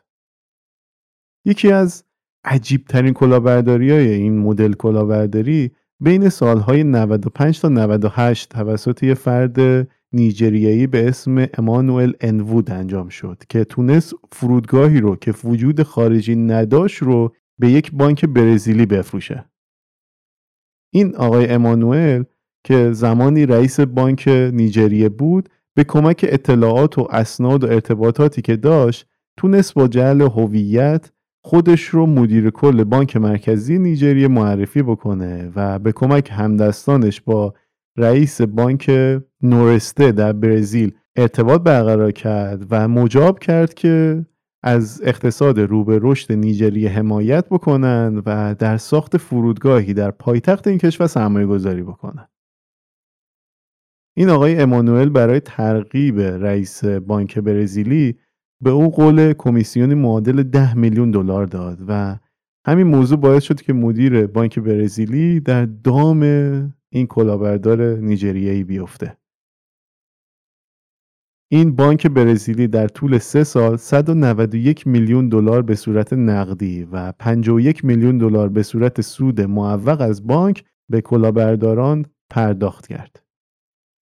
یکی 1.45 1.73
از 1.73 2.05
عجیب 2.45 2.85
ترین 2.85 3.15
کلاهبرداری 3.15 3.91
های 3.91 4.09
این 4.09 4.39
مدل 4.39 4.73
کلاهبرداری 4.73 5.71
بین 6.01 6.29
سالهای 6.29 6.85
95 6.85 7.61
تا 7.61 7.69
98 7.69 8.49
توسط 8.49 9.03
یه 9.03 9.15
فرد 9.15 9.89
نیجریایی 10.15 10.87
به 10.87 11.09
اسم 11.09 11.47
امانوئل 11.59 12.13
انوود 12.21 12.71
انجام 12.71 13.09
شد 13.09 13.43
که 13.49 13.65
تونست 13.65 14.15
فرودگاهی 14.33 15.01
رو 15.01 15.17
که 15.17 15.35
وجود 15.45 15.83
خارجی 15.83 16.37
نداشت 16.37 17.03
رو 17.03 17.35
به 17.59 17.71
یک 17.71 17.93
بانک 17.93 18.25
برزیلی 18.25 18.87
بفروشه. 18.87 19.45
این 20.93 21.17
آقای 21.17 21.49
امانوئل 21.49 22.23
که 22.65 22.93
زمانی 22.93 23.47
رئیس 23.47 23.81
بانک 23.81 24.29
نیجریه 24.29 25.09
بود 25.09 25.49
به 25.75 25.85
کمک 25.85 26.27
اطلاعات 26.29 26.99
و 26.99 27.09
اسناد 27.11 27.65
و 27.65 27.67
ارتباطاتی 27.67 28.43
که 28.43 28.57
داشت 28.57 29.07
تونست 29.37 29.75
با 29.75 29.89
جعل 29.89 30.21
هویت 30.21 31.11
خودش 31.41 31.85
رو 31.85 32.07
مدیر 32.07 32.51
کل 32.51 32.85
بانک 32.85 33.17
مرکزی 33.17 33.79
نیجریه 33.79 34.29
معرفی 34.29 34.83
بکنه 34.83 35.53
و 35.57 35.79
به 35.79 35.93
کمک 35.93 36.29
همدستانش 36.33 37.21
با 37.21 37.55
رئیس 37.99 38.41
بانک 38.41 38.91
نورسته 39.43 40.13
در 40.13 40.33
برزیل 40.33 40.93
ارتباط 41.17 41.63
برقرار 41.63 42.13
کرد 42.13 42.67
و 42.71 42.89
مجاب 42.89 43.39
کرد 43.39 43.75
که 43.75 44.27
از 44.63 45.03
اقتصاد 45.05 45.61
رو 45.61 45.85
به 45.85 45.99
رشد 46.03 46.33
نیجریه 46.33 46.91
حمایت 46.91 47.49
بکنن 47.49 48.23
و 48.27 48.55
در 48.55 48.77
ساخت 48.77 49.17
فرودگاهی 49.17 49.95
در 49.95 50.11
پایتخت 50.11 50.67
این 50.67 50.79
کشور 50.79 51.07
سرمایه 51.07 51.47
گذاری 51.47 51.83
بکنن. 51.83 52.29
این 54.17 54.29
آقای 54.29 54.57
امانوئل 54.61 55.09
برای 55.09 55.41
ترغیب 55.41 56.21
رئیس 56.21 56.85
بانک 56.85 57.39
برزیلی 57.39 58.19
به 58.63 58.71
او 58.71 58.91
قول 58.91 59.33
کمیسیون 59.33 59.95
معادل 59.95 60.43
10 60.43 60.75
میلیون 60.75 61.11
دلار 61.11 61.47
داد 61.47 61.79
و 61.89 62.19
همین 62.67 62.87
موضوع 62.87 63.19
باعث 63.19 63.43
شد 63.43 63.63
که 63.63 63.73
مدیر 63.73 64.27
بانک 64.27 64.59
برزیلی 64.59 65.41
در 65.41 65.67
دام 65.67 66.21
این 66.95 67.07
کلاهبردار 67.07 67.97
نیجریه‌ای 67.97 68.65
بیفته. 68.65 69.17
این 71.53 71.77
بانک 71.77 72.07
برزیلی 72.07 72.69
در 72.69 72.89
طول 72.89 73.19
سه 73.19 73.45
سال 73.45 73.77
191 73.77 74.87
میلیون 74.87 75.29
دلار 75.29 75.63
به 75.63 75.75
صورت 75.75 76.13
نقدی 76.13 76.85
و 76.93 77.13
51 77.13 77.85
میلیون 77.85 78.19
دلار 78.19 78.49
به 78.49 78.63
صورت 78.63 79.01
سود 79.01 79.41
معوق 79.41 80.01
از 80.01 80.27
بانک 80.27 80.65
به 80.91 81.01
کلاهبرداران 81.01 82.07
پرداخت 82.31 82.87
کرد. 82.87 83.23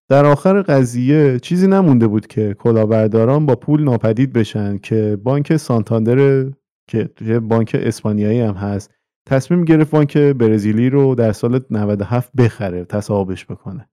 در 0.09 0.25
آخر 0.25 0.61
قضیه 0.61 1.39
چیزی 1.39 1.67
نمونده 1.67 2.07
بود 2.07 2.27
که 2.27 2.53
کلاهبرداران 2.53 3.45
با 3.45 3.55
پول 3.55 3.83
ناپدید 3.83 4.33
بشن 4.33 4.77
که 4.77 5.17
بانک 5.23 5.57
سانتاندر 5.57 6.49
که 6.87 7.39
بانک 7.39 7.75
اسپانیایی 7.79 8.39
هم 8.39 8.53
هست 8.53 8.91
تصمیم 9.25 9.65
گرفت 9.65 9.91
بانک 9.91 10.17
برزیلی 10.17 10.89
رو 10.89 11.15
در 11.15 11.31
سال 11.31 11.61
97 11.69 12.31
بخره 12.35 12.85
تصاحبش 12.85 13.45
بکنه. 13.45 13.89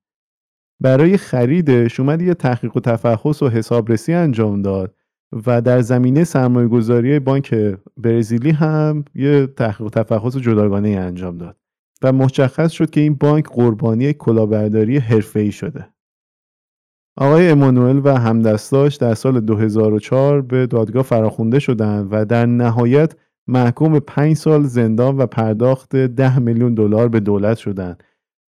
برای 0.80 1.16
خریدش 1.16 2.00
اومد 2.00 2.22
یه 2.22 2.34
تحقیق 2.34 2.76
و 2.76 2.80
تفحص 2.80 3.42
و 3.42 3.48
حسابرسی 3.48 4.12
انجام 4.12 4.62
داد 4.62 4.94
و 5.46 5.60
در 5.60 5.80
زمینه 5.80 6.24
سرمایه 6.24 6.68
گذاری 6.68 7.18
بانک 7.18 7.54
برزیلی 7.96 8.50
هم 8.50 9.04
یه 9.14 9.46
تحقیق 9.46 9.86
و 9.86 9.90
تفحص 9.90 10.36
جداگانه 10.36 10.88
انجام 10.88 11.38
داد 11.38 11.56
و 12.02 12.12
مشخص 12.12 12.70
شد 12.70 12.90
که 12.90 13.00
این 13.00 13.14
بانک 13.14 13.44
قربانی 13.48 14.12
کلاهبرداری 14.12 14.98
حرفه‌ای 14.98 15.52
شده. 15.52 15.88
آقای 17.16 17.50
امانوئل 17.50 18.00
و 18.04 18.18
همدستاش 18.18 18.96
در 18.96 19.14
سال 19.14 19.40
2004 19.40 20.40
به 20.40 20.66
دادگاه 20.66 21.02
فراخونده 21.02 21.58
شدند 21.58 22.08
و 22.10 22.24
در 22.24 22.46
نهایت 22.46 23.14
محکوم 23.50 23.98
5 23.98 24.36
سال 24.36 24.62
زندان 24.62 25.16
و 25.16 25.26
پرداخت 25.26 25.96
10 25.96 26.38
میلیون 26.38 26.74
دلار 26.74 27.08
به 27.08 27.20
دولت 27.20 27.58
شدند 27.58 28.02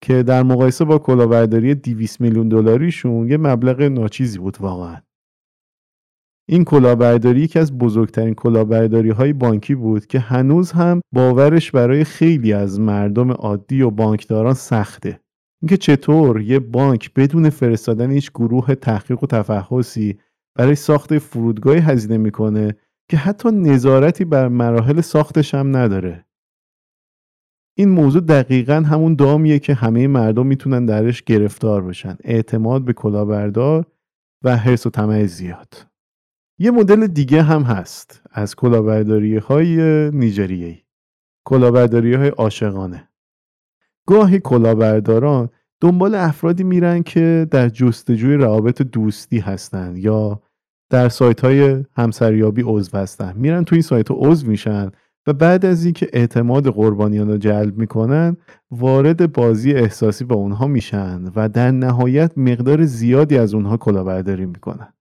که 0.02 0.24
در 0.24 0.44
مقایسه 0.44 0.86
با 0.86 0.98
کلاهبرداری 0.98 1.76
200 1.76 2.22
میلیون 2.22 2.50
دلاریشون 2.50 3.28
یه 3.28 3.38
مبلغ 3.38 3.82
ناچیزی 3.82 4.40
بود 4.40 4.58
واقعا. 4.60 4.98
این 6.50 6.64
کلاهبرداری 6.64 7.40
یکی 7.40 7.60
از 7.60 7.78
بزرگترین 7.78 8.34
کلاهبرداری 8.34 9.10
های 9.10 9.34
بانکی 9.34 9.76
بود 9.76 10.06
که 10.06 10.20
هنوز 10.20 10.72
هم 10.72 11.02
باورش 11.16 11.72
برای 11.72 12.04
خیلی 12.04 12.54
از 12.54 12.80
مردم 12.80 13.32
عادی 13.32 13.82
و 13.82 13.90
بانکداران 13.90 14.54
سخته. 14.54 15.20
اینکه 15.62 15.78
چطور 15.78 16.42
یه 16.42 16.60
بانک 16.60 17.14
بدون 17.14 17.50
فرستادن 17.50 18.12
هیچ 18.12 18.32
گروه 18.32 18.76
تحقیق 18.76 19.24
و 19.24 19.28
تفحصی 19.28 20.20
برای 20.56 20.76
ساخت 20.76 21.18
فرودگاهی 21.18 21.80
هزینه 21.80 22.18
می‌کنه 22.18 22.76
که 23.10 23.18
حتی 23.18 23.52
نظارتی 23.52 24.26
بر 24.26 24.48
مراحل 24.48 25.02
ساختش 25.02 25.54
هم 25.54 25.78
نداره. 25.78 26.26
این 27.78 27.90
موضوع 27.90 28.22
دقیقا 28.22 28.74
همون 28.74 29.16
دامیه 29.16 29.60
که 29.60 29.74
همه 29.74 30.08
مردم 30.08 30.48
می‌تونن 30.48 30.86
درش 30.86 31.24
گرفتار 31.24 31.84
بشن. 31.84 32.18
اعتماد 32.24 32.86
به 32.86 32.94
کلاهبردار 32.94 33.86
و 34.44 34.58
حرس 34.58 34.86
و 34.86 34.90
طمع 34.90 35.26
زیاد. 35.26 35.88
یه 36.60 36.72
مدل 36.72 37.08
دیگه 37.08 37.42
هم 37.42 37.62
هست 37.62 38.22
از 38.32 38.56
کلاهبرداری 38.56 39.38
های 39.38 39.78
نیجریه‌ای. 40.12 40.78
کلاهبرداری 41.46 42.14
های 42.14 42.30
عاشقانه. 42.30 43.10
گاهی 44.08 44.40
کلاهبرداران 44.40 45.50
دنبال 45.82 46.16
افرادی 46.16 46.64
میرن 46.64 47.04
که 47.04 47.48
در 47.52 47.70
جستجوی 47.70 48.36
روابط 48.36 48.82
دوستی 48.82 49.40
هستند 49.40 49.98
یا 49.98 50.42
در 50.90 51.10
سایت 51.10 51.42
های 51.42 51.86
همسریابی 51.96 52.64
عضو 52.66 52.98
هستن 52.98 53.34
میرن 53.38 53.64
تو 53.64 53.76
این 53.76 53.82
سایت 53.82 54.10
ها 54.10 54.16
عضو 54.20 54.48
میشن 54.48 54.92
و 55.28 55.34
بعد 55.34 55.66
از 55.66 55.86
اینکه 55.86 56.10
اعتماد 56.14 56.68
قربانیان 56.68 57.30
رو 57.30 57.38
جلب 57.38 57.78
می‌کنن 57.78 58.38
وارد 58.72 59.34
بازی 59.34 59.74
احساسی 59.74 60.26
با 60.26 60.36
اونها 60.36 60.68
میشن 60.68 61.24
و 61.36 61.50
در 61.50 61.72
نهایت 61.72 62.38
مقدار 62.38 62.86
زیادی 62.86 63.38
از 63.38 63.54
اونها 63.54 63.78
کلاهبرداری 63.78 64.46
می‌کنن 64.46 64.94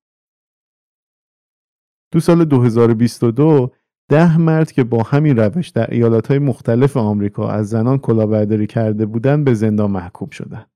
تو 2.12 2.20
سال 2.20 2.44
2022 2.44 3.72
ده 4.08 4.38
مرد 4.38 4.72
که 4.72 4.84
با 4.84 5.02
همین 5.02 5.36
روش 5.36 5.68
در 5.68 6.20
های 6.28 6.38
مختلف 6.38 6.96
آمریکا 6.96 7.50
از 7.50 7.68
زنان 7.68 7.98
کلاهبرداری 7.98 8.66
کرده 8.66 9.06
بودند 9.06 9.44
به 9.44 9.54
زندان 9.54 9.90
محکوم 9.90 10.30
شدند. 10.30 10.70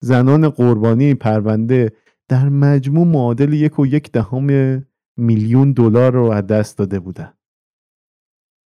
زنان 0.00 0.48
قربانی 0.48 1.14
پرونده 1.14 1.92
در 2.32 2.48
مجموع 2.48 3.06
معادل 3.06 3.52
یک 3.52 3.78
و 3.78 3.86
یک 3.86 4.12
دهم 4.12 4.46
میلیون 5.16 5.72
دلار 5.72 6.12
رو 6.12 6.30
از 6.30 6.46
دست 6.46 6.78
داده 6.78 7.00
بودند. 7.00 7.38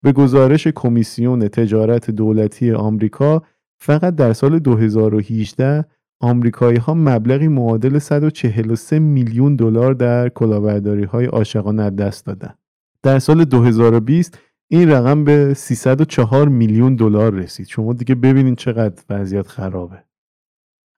به 0.03 0.13
گزارش 0.13 0.67
کمیسیون 0.67 1.49
تجارت 1.49 2.11
دولتی 2.11 2.73
آمریکا 2.73 3.43
فقط 3.81 4.15
در 4.15 4.33
سال 4.33 4.59
2018 4.59 5.85
آمریکایی 6.21 6.79
ها 6.79 6.95
مبلغی 6.95 7.49
معادل 7.49 7.99
143 7.99 8.99
میلیون 8.99 9.57
دلار 9.57 9.95
در 9.95 10.29
کلاهبرداری 10.29 11.05
های 11.05 11.27
عاشقانه 11.27 11.91
دست 11.91 12.27
دادن. 12.27 12.55
در 13.03 13.19
سال 13.19 13.45
2020 13.45 14.39
این 14.69 14.91
رقم 14.91 15.25
به 15.25 15.55
304 15.55 16.49
میلیون 16.49 16.97
دلار 16.97 17.35
رسید. 17.35 17.67
شما 17.67 17.93
دیگه 17.93 18.15
ببینید 18.15 18.59
چقدر 18.59 19.03
وضعیت 19.11 19.47
خرابه. 19.47 20.03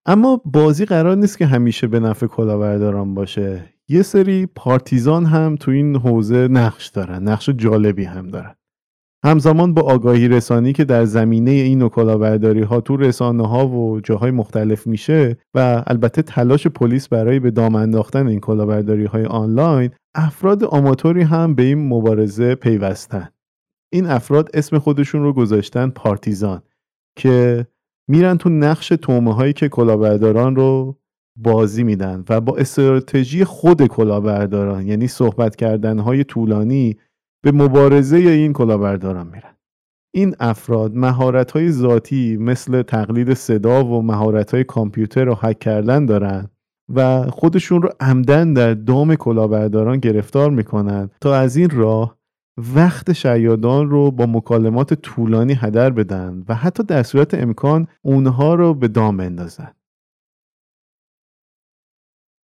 اما 0.08 0.42
بازی 0.44 0.84
قرار 0.84 1.16
نیست 1.16 1.38
که 1.38 1.46
همیشه 1.46 1.86
به 1.86 2.00
نفع 2.00 2.26
کلاهبرداران 2.26 3.14
باشه. 3.14 3.64
یه 3.88 4.02
سری 4.02 4.46
پارتیزان 4.46 5.26
هم 5.26 5.56
تو 5.56 5.70
این 5.70 5.96
حوزه 5.96 6.48
نقش 6.48 6.86
دارن. 6.86 7.22
نقش 7.28 7.50
جالبی 7.50 8.04
هم 8.04 8.28
دارن. 8.28 8.54
همزمان 9.24 9.74
با 9.74 9.82
آگاهی 9.82 10.28
رسانی 10.28 10.72
که 10.72 10.84
در 10.84 11.04
زمینه 11.04 11.50
این 11.50 11.82
وکالابرداری 11.82 12.62
ها 12.62 12.80
تو 12.80 12.96
رسانه 12.96 13.48
ها 13.48 13.68
و 13.68 14.00
جاهای 14.00 14.30
مختلف 14.30 14.86
میشه 14.86 15.36
و 15.54 15.82
البته 15.86 16.22
تلاش 16.22 16.66
پلیس 16.66 17.08
برای 17.08 17.40
به 17.40 17.50
دام 17.50 17.74
انداختن 17.74 18.26
این 18.26 18.40
کلاهبرداری 18.40 19.04
های 19.04 19.24
آنلاین 19.24 19.90
افراد 20.14 20.64
آماتوری 20.64 21.22
هم 21.22 21.54
به 21.54 21.62
این 21.62 21.88
مبارزه 21.88 22.54
پیوستن 22.54 23.28
این 23.92 24.06
افراد 24.06 24.50
اسم 24.54 24.78
خودشون 24.78 25.22
رو 25.22 25.32
گذاشتن 25.32 25.90
پارتیزان 25.90 26.62
که 27.16 27.66
میرن 28.08 28.38
تو 28.38 28.48
نقش 28.48 28.88
تومه 28.88 29.34
هایی 29.34 29.52
که 29.52 29.68
کلاهبرداران 29.68 30.56
رو 30.56 30.98
بازی 31.36 31.84
میدن 31.84 32.24
و 32.28 32.40
با 32.40 32.56
استراتژی 32.56 33.44
خود 33.44 33.86
کلاهبرداران 33.86 34.86
یعنی 34.86 35.06
صحبت 35.06 35.56
کردن 35.56 35.98
های 35.98 36.24
طولانی 36.24 36.96
به 37.42 37.52
مبارزه 37.52 38.16
این 38.16 38.52
کلاهبرداران 38.52 39.26
میرن. 39.26 39.54
این 40.14 40.34
افراد 40.40 40.94
مهارت 40.94 41.50
های 41.50 41.70
ذاتی 41.70 42.36
مثل 42.36 42.82
تقلید 42.82 43.34
صدا 43.34 43.84
و 43.84 44.02
مهارت 44.02 44.54
های 44.54 44.64
کامپیوتر 44.64 45.24
رو 45.24 45.34
حک 45.34 45.58
کردن 45.58 46.06
دارن 46.06 46.50
و 46.94 47.30
خودشون 47.30 47.82
رو 47.82 47.88
عمدن 48.00 48.52
در 48.52 48.74
دام 48.74 49.14
کلاهبرداران 49.14 49.98
گرفتار 49.98 50.50
می‌کنن 50.50 51.10
تا 51.20 51.34
از 51.34 51.56
این 51.56 51.70
راه 51.70 52.17
وقت 52.58 53.12
شیادان 53.12 53.90
رو 53.90 54.10
با 54.10 54.26
مکالمات 54.26 54.94
طولانی 54.94 55.54
هدر 55.54 55.90
بدن 55.90 56.44
و 56.48 56.54
حتی 56.54 56.82
در 56.82 57.02
صورت 57.02 57.34
امکان 57.34 57.88
اونها 58.02 58.54
رو 58.54 58.74
به 58.74 58.88
دام 58.88 59.16
بندازن. 59.16 59.74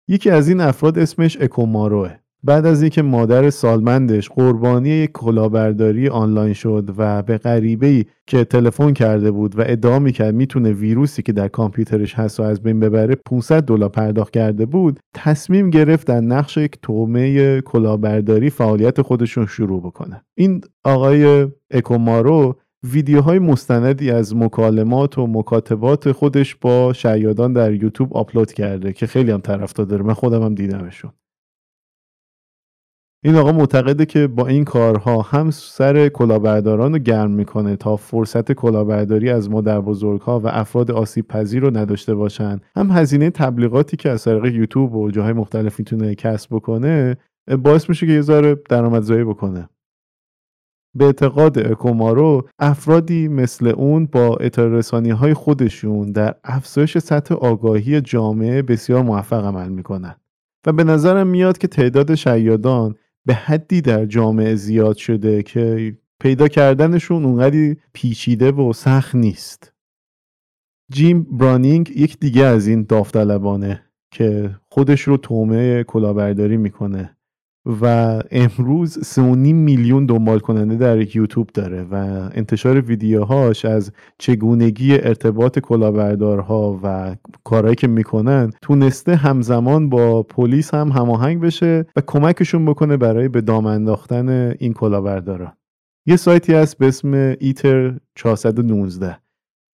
یکی 0.08 0.30
از 0.30 0.48
این 0.48 0.60
افراد 0.60 0.98
اسمش 0.98 1.36
اکوماروه. 1.40 2.21
بعد 2.44 2.66
از 2.66 2.82
اینکه 2.82 3.02
مادر 3.02 3.50
سالمندش 3.50 4.28
قربانی 4.28 4.88
یک 4.88 5.12
کلاهبرداری 5.12 6.08
آنلاین 6.08 6.52
شد 6.52 6.90
و 6.96 7.22
به 7.22 7.38
غریبه 7.38 8.04
که 8.26 8.44
تلفن 8.44 8.92
کرده 8.92 9.30
بود 9.30 9.58
و 9.58 9.62
ادعا 9.66 9.98
می‌کرد 9.98 10.34
می‌تونه 10.34 10.72
ویروسی 10.72 11.22
که 11.22 11.32
در 11.32 11.48
کامپیوترش 11.48 12.14
هست 12.14 12.40
و 12.40 12.42
از 12.42 12.62
بین 12.62 12.80
ببره 12.80 13.14
500 13.14 13.62
دلار 13.62 13.88
پرداخت 13.88 14.32
کرده 14.32 14.66
بود 14.66 15.00
تصمیم 15.14 15.70
گرفت 15.70 16.06
در 16.06 16.20
نقش 16.20 16.56
یک 16.56 16.78
تومه 16.82 17.60
کلاهبرداری 17.60 18.50
فعالیت 18.50 19.02
خودشون 19.02 19.46
شروع 19.46 19.80
بکنه. 19.80 20.22
این 20.34 20.60
آقای 20.84 21.48
اکومارو 21.70 22.56
ویدیوهای 22.92 23.38
مستندی 23.38 24.10
از 24.10 24.36
مکالمات 24.36 25.18
و 25.18 25.26
مکاتبات 25.26 26.12
خودش 26.12 26.56
با 26.56 26.92
شیادان 26.92 27.52
در 27.52 27.72
یوتیوب 27.72 28.16
آپلود 28.16 28.52
کرده 28.52 28.92
که 28.92 29.06
خیلی 29.06 29.30
هم 29.30 29.40
طرفدار 29.40 29.86
داره. 29.86 30.02
من 30.02 30.14
خودم 30.14 30.42
هم 30.42 30.54
دیدمشون. 30.54 31.10
این 33.24 33.36
آقا 33.36 33.52
معتقده 33.52 34.06
که 34.06 34.26
با 34.26 34.46
این 34.46 34.64
کارها 34.64 35.22
هم 35.22 35.50
سر 35.50 36.08
کلاهبرداران 36.08 36.92
رو 36.92 36.98
گرم 36.98 37.30
می‌کنه 37.30 37.76
تا 37.76 37.96
فرصت 37.96 38.52
کلاهبرداری 38.52 39.30
از 39.30 39.50
مادر 39.50 39.80
بزرگها 39.80 40.40
و 40.40 40.46
افراد 40.46 40.90
آسیب 40.90 41.28
پذیر 41.28 41.62
رو 41.62 41.76
نداشته 41.76 42.14
باشن. 42.14 42.60
هم 42.76 42.90
هزینه 42.90 43.30
تبلیغاتی 43.30 43.96
که 43.96 44.10
از 44.10 44.24
طریق 44.24 44.44
یوتیوب 44.44 44.94
و 44.94 45.10
جاهای 45.10 45.32
مختلف 45.32 45.78
می‌تونه 45.78 46.14
کسب 46.14 46.54
بکنه 46.54 47.16
باعث 47.62 47.88
میشه 47.88 48.06
که 48.06 48.12
یه 48.12 48.20
ذره 48.20 48.54
درآمدزایی 48.68 49.24
بکنه. 49.24 49.68
به 50.94 51.04
اعتقاد 51.04 51.58
اکومارو 51.58 52.48
افرادی 52.58 53.28
مثل 53.28 53.66
اون 53.66 54.06
با 54.06 54.36
اطلاع 54.36 55.12
های 55.12 55.34
خودشون 55.34 56.12
در 56.12 56.34
افزایش 56.44 56.98
سطح 56.98 57.34
آگاهی 57.34 58.00
جامعه 58.00 58.62
بسیار 58.62 59.02
موفق 59.02 59.44
عمل 59.44 59.68
می‌کنن. 59.68 60.14
و 60.66 60.72
به 60.72 60.84
نظرم 60.84 61.26
میاد 61.26 61.58
که 61.58 61.68
تعداد 61.68 62.14
شیادان 62.14 62.94
به 63.26 63.34
حدی 63.34 63.80
در 63.80 64.06
جامعه 64.06 64.54
زیاد 64.54 64.96
شده 64.96 65.42
که 65.42 65.96
پیدا 66.20 66.48
کردنشون 66.48 67.24
اونقدی 67.24 67.76
پیچیده 67.92 68.52
و 68.52 68.72
سخت 68.72 69.14
نیست. 69.14 69.72
جیم 70.92 71.22
برانینگ 71.22 71.90
یک 71.96 72.18
دیگه 72.20 72.44
از 72.44 72.66
این 72.66 72.82
داوطلبانه 72.82 73.82
که 74.10 74.56
خودش 74.68 75.00
رو 75.00 75.16
تومه 75.16 75.84
کلاهبرداری 75.84 76.56
می‌کنه. 76.56 77.16
و 77.66 77.86
امروز 78.30 78.98
3.5 78.98 79.20
میلیون 79.52 80.06
دنبال 80.06 80.38
کننده 80.38 80.76
در 80.76 81.16
یوتیوب 81.16 81.50
داره 81.54 81.82
و 81.82 81.94
انتشار 82.34 82.80
ویدیوهاش 82.80 83.64
از 83.64 83.92
چگونگی 84.18 84.92
ارتباط 84.92 85.58
کلاهبردارها 85.58 86.80
و 86.82 87.16
کارهایی 87.44 87.76
که 87.76 87.86
می‌کنن 87.86 88.50
تونسته 88.62 89.16
همزمان 89.16 89.88
با 89.88 90.22
پلیس 90.22 90.74
هم 90.74 90.88
هماهنگ 90.88 91.40
بشه 91.40 91.86
و 91.96 92.00
کمکشون 92.06 92.64
بکنه 92.64 92.96
برای 92.96 93.28
به 93.28 93.40
دام 93.40 93.66
انداختن 93.66 94.28
این 94.58 94.72
کلاهبردارا. 94.72 95.52
یه 96.06 96.16
سایتی 96.16 96.54
هست 96.54 96.78
به 96.78 96.88
اسم 96.88 97.36
ایتر 97.40 97.98
419 98.14 99.18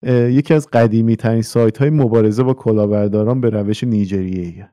یکی 0.07 0.55
از 0.55 0.69
قدیمی 0.73 1.17
ترین 1.17 1.43
سایت 1.43 1.79
های 1.79 1.91
مبارزه 1.91 2.43
با 2.43 2.55
کلاهبرداران 2.55 3.41
به 3.41 3.51
روش 3.51 3.85
نیجریه. 3.85 4.71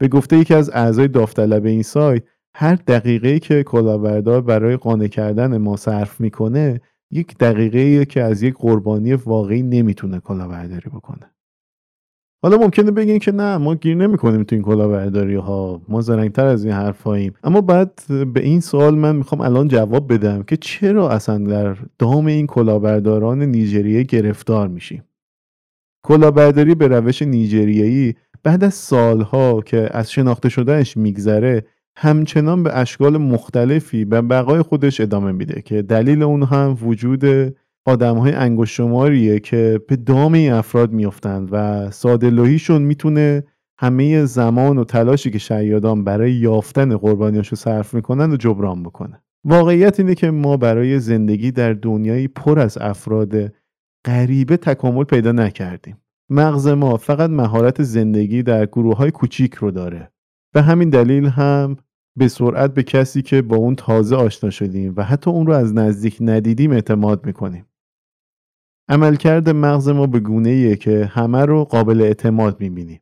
به 0.00 0.08
گفته 0.08 0.38
یکی 0.38 0.54
از 0.54 0.70
اعضای 0.70 1.08
داوطلب 1.08 1.64
این 1.64 1.82
سایت 1.82 2.22
هر 2.54 2.74
دقیقه 2.74 3.38
که 3.38 3.62
کلاهبردار 3.62 4.40
برای 4.40 4.76
قانع 4.76 5.06
کردن 5.06 5.56
ما 5.56 5.76
صرف 5.76 6.20
می‌کنه 6.20 6.80
یک 7.10 7.38
دقیقه 7.38 8.04
که 8.04 8.22
از 8.22 8.42
یک 8.42 8.54
قربانی 8.58 9.12
واقعی 9.12 9.62
نمی‌تونه 9.62 10.20
کلاهبرداری 10.20 10.90
بکنه. 10.90 11.30
حالا 12.42 12.56
ممکنه 12.56 12.90
بگین 12.90 13.18
که 13.18 13.32
نه 13.32 13.56
ما 13.56 13.74
گیر 13.74 13.96
نمی‌کنیم 13.96 14.44
تو 14.44 14.56
این 14.56 14.64
کلاهبرداری 14.64 15.34
ها 15.34 15.82
ما 15.88 16.00
زرنگتر 16.00 16.46
از 16.46 16.64
این 16.64 16.74
حرفاییم. 16.74 17.32
اما 17.44 17.60
بعد 17.60 18.00
به 18.34 18.40
این 18.40 18.60
سوال 18.60 18.94
من 18.94 19.16
می‌خوام 19.16 19.40
الان 19.40 19.68
جواب 19.68 20.12
بدم 20.12 20.42
که 20.42 20.56
چرا 20.56 21.10
اصلا 21.10 21.38
در 21.38 21.76
دام 21.98 22.26
این 22.26 22.46
کلاهبرداران 22.46 23.42
نیجریه 23.42 24.02
گرفتار 24.02 24.68
میشیم؟ 24.68 25.04
کلاهبرداری 26.04 26.74
به 26.74 26.88
روش 26.88 27.22
نیجریه‌ای 27.22 28.14
بعد 28.42 28.64
از 28.64 28.74
سالها 28.74 29.60
که 29.60 29.88
از 29.90 30.12
شناخته 30.12 30.48
شدنش 30.48 30.96
میگذره 30.96 31.64
همچنان 31.96 32.62
به 32.62 32.78
اشکال 32.78 33.16
مختلفی 33.16 34.04
به 34.04 34.22
بقای 34.22 34.62
خودش 34.62 35.00
ادامه 35.00 35.32
میده 35.32 35.62
که 35.62 35.82
دلیل 35.82 36.22
اون 36.22 36.42
هم 36.42 36.78
وجود 36.82 37.54
آدم 37.86 38.16
های 38.16 38.32
انگوش 38.32 38.80
که 39.40 39.80
به 39.88 39.96
دام 39.96 40.32
این 40.32 40.52
افراد 40.52 40.92
میفتند 40.92 41.48
و 41.52 41.90
سادلوهیشون 41.90 42.82
می‌تونه 42.82 43.44
همه 43.78 44.24
زمان 44.24 44.78
و 44.78 44.84
تلاشی 44.84 45.30
که 45.30 45.38
شیادان 45.38 46.04
برای 46.04 46.32
یافتن 46.32 46.96
قربانیاشو 46.96 47.56
صرف 47.56 47.94
می‌کنن 47.94 48.32
و 48.32 48.36
جبران 48.36 48.82
بکنه. 48.82 49.22
واقعیت 49.44 50.00
اینه 50.00 50.14
که 50.14 50.30
ما 50.30 50.56
برای 50.56 50.98
زندگی 50.98 51.50
در 51.50 51.72
دنیایی 51.72 52.28
پر 52.28 52.58
از 52.58 52.78
افراد 52.78 53.52
غریبه 54.04 54.56
تکامل 54.56 55.04
پیدا 55.04 55.32
نکردیم. 55.32 55.96
مغز 56.30 56.68
ما 56.68 56.96
فقط 56.96 57.30
مهارت 57.30 57.82
زندگی 57.82 58.42
در 58.42 58.66
گروه 58.66 58.96
های 58.96 59.10
کوچیک 59.10 59.54
رو 59.54 59.70
داره. 59.70 60.10
به 60.52 60.62
همین 60.62 60.90
دلیل 60.90 61.26
هم 61.26 61.76
به 62.18 62.28
سرعت 62.28 62.74
به 62.74 62.82
کسی 62.82 63.22
که 63.22 63.42
با 63.42 63.56
اون 63.56 63.74
تازه 63.74 64.16
آشنا 64.16 64.50
شدیم 64.50 64.94
و 64.96 65.04
حتی 65.04 65.30
اون 65.30 65.46
رو 65.46 65.52
از 65.52 65.74
نزدیک 65.74 66.18
ندیدیم 66.20 66.72
اعتماد 66.72 67.26
می‌کنیم. 67.26 67.66
عملکرد 68.88 69.48
مغز 69.48 69.88
ما 69.88 70.06
به 70.06 70.20
گونه 70.20 70.76
که 70.76 71.04
همه 71.04 71.44
رو 71.44 71.64
قابل 71.64 72.00
اعتماد 72.00 72.60
می‌بینیم. 72.60 73.00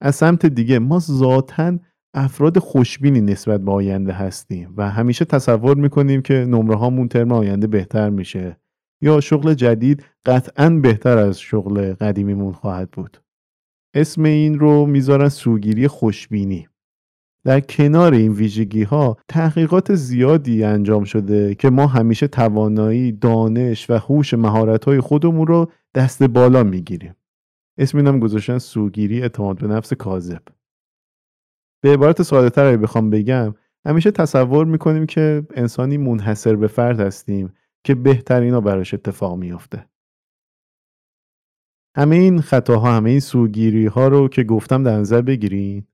از 0.00 0.14
سمت 0.14 0.46
دیگه 0.46 0.78
ما 0.78 0.98
ذاتا 0.98 1.78
افراد 2.14 2.58
خوشبینی 2.58 3.20
نسبت 3.20 3.60
به 3.60 3.72
آینده 3.72 4.12
هستیم 4.12 4.74
و 4.76 4.90
همیشه 4.90 5.24
تصور 5.24 5.76
می‌کنیم 5.76 6.22
که 6.22 6.34
نمره 6.34 6.76
هامون 6.76 7.08
ترم 7.08 7.32
آینده 7.32 7.66
بهتر 7.66 8.10
میشه 8.10 8.60
یا 9.02 9.20
شغل 9.20 9.54
جدید 9.54 10.04
قطعا 10.26 10.70
بهتر 10.70 11.18
از 11.18 11.40
شغل 11.40 11.94
قدیمیمون 11.94 12.52
خواهد 12.52 12.90
بود. 12.90 13.22
اسم 13.94 14.22
این 14.24 14.58
رو 14.58 14.86
می‌ذارن 14.86 15.28
سوگیری 15.28 15.88
خوشبینی 15.88 16.68
در 17.44 17.60
کنار 17.60 18.12
این 18.12 18.32
ویژگی 18.32 18.82
ها 18.82 19.16
تحقیقات 19.28 19.94
زیادی 19.94 20.64
انجام 20.64 21.04
شده 21.04 21.54
که 21.54 21.70
ما 21.70 21.86
همیشه 21.86 22.28
توانایی، 22.28 23.12
دانش 23.12 23.90
و 23.90 23.98
هوش 23.98 24.34
مهارت 24.34 24.84
های 24.84 25.00
خودمون 25.00 25.46
رو 25.46 25.72
دست 25.94 26.22
بالا 26.22 26.62
می‌گیریم. 26.62 27.14
اسم 27.78 27.98
اینم 27.98 28.20
گذاشتن 28.20 28.58
سوگیری 28.58 29.22
اعتماد 29.22 29.58
به 29.58 29.66
نفس 29.66 29.92
کاذب. 29.92 30.42
به 31.82 31.92
عبارت 31.92 32.22
ساده 32.22 32.50
تر 32.50 32.76
بخوام 32.76 33.10
بگم 33.10 33.54
همیشه 33.84 34.10
تصور 34.10 34.66
می‌کنیم 34.66 35.06
که 35.06 35.46
انسانی 35.54 35.96
منحصر 35.96 36.56
به 36.56 36.66
فرد 36.66 37.00
هستیم 37.00 37.52
که 37.84 37.94
بهترینا 37.94 38.60
براش 38.60 38.94
اتفاق 38.94 39.38
میافته. 39.38 39.86
همه 41.96 42.16
این 42.16 42.40
خطاها 42.40 42.96
همه 42.96 43.10
این 43.10 43.20
سوگیری 43.20 43.86
ها 43.86 44.08
رو 44.08 44.28
که 44.28 44.44
گفتم 44.44 44.82
در 44.82 44.96
نظر 44.96 45.22
بگیرید 45.22 45.88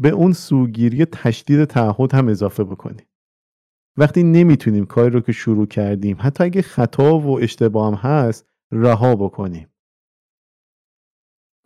به 0.00 0.08
اون 0.08 0.32
سوگیری 0.32 1.04
تشدید 1.04 1.64
تعهد 1.64 2.14
هم 2.14 2.28
اضافه 2.28 2.64
بکنیم. 2.64 3.06
وقتی 3.96 4.22
نمی‌تونیم 4.22 4.86
کاری 4.86 5.10
رو 5.10 5.20
که 5.20 5.32
شروع 5.32 5.66
کردیم 5.66 6.16
حتی 6.20 6.44
اگه 6.44 6.62
خطا 6.62 7.18
و 7.18 7.40
اشتباه 7.40 7.88
هم 7.88 8.10
هست 8.10 8.46
رها 8.72 9.16
بکنیم. 9.16 9.68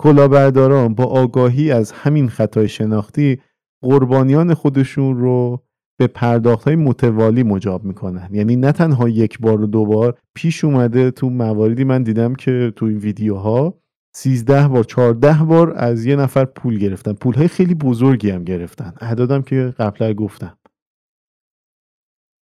کلاهبرداران 0.01 0.95
با 0.95 1.05
آگاهی 1.05 1.71
از 1.71 1.93
همین 1.93 2.29
خطای 2.29 2.69
شناختی 2.69 3.41
قربانیان 3.83 4.55
خودشون 4.55 5.17
رو 5.17 5.65
به 5.99 6.07
پرداخت 6.07 6.65
های 6.65 6.77
متوالی 6.77 7.43
مجاب 7.43 7.85
می‌کنن. 7.85 8.29
یعنی 8.33 8.57
نه 8.57 8.73
تنها 8.73 9.09
یک 9.09 9.39
بار 9.39 9.61
و 9.61 9.67
دو 9.67 9.85
بار 9.85 10.19
پیش 10.35 10.65
اومده 10.65 11.11
تو 11.11 11.31
مواردی 11.31 11.85
من 11.85 12.03
دیدم 12.03 12.35
که 12.35 12.73
تو 12.77 12.87
این 12.87 12.99
ویدیوها 12.99 13.75
13 14.17 14.69
بار 14.69 14.85
14 14.85 15.45
بار 15.45 15.73
از 15.77 16.05
یه 16.07 16.17
نفر 16.17 16.45
پول 16.45 16.79
گرفتن. 16.79 17.13
پول 17.13 17.35
های 17.35 17.49
خیلی 17.49 17.75
بزرگی 17.75 18.31
هم 18.31 18.45
گرفتن. 18.45 18.93
اعدادم 19.01 19.43
که 19.43 19.75
قبلا 19.79 20.13
گفتم. 20.13 20.59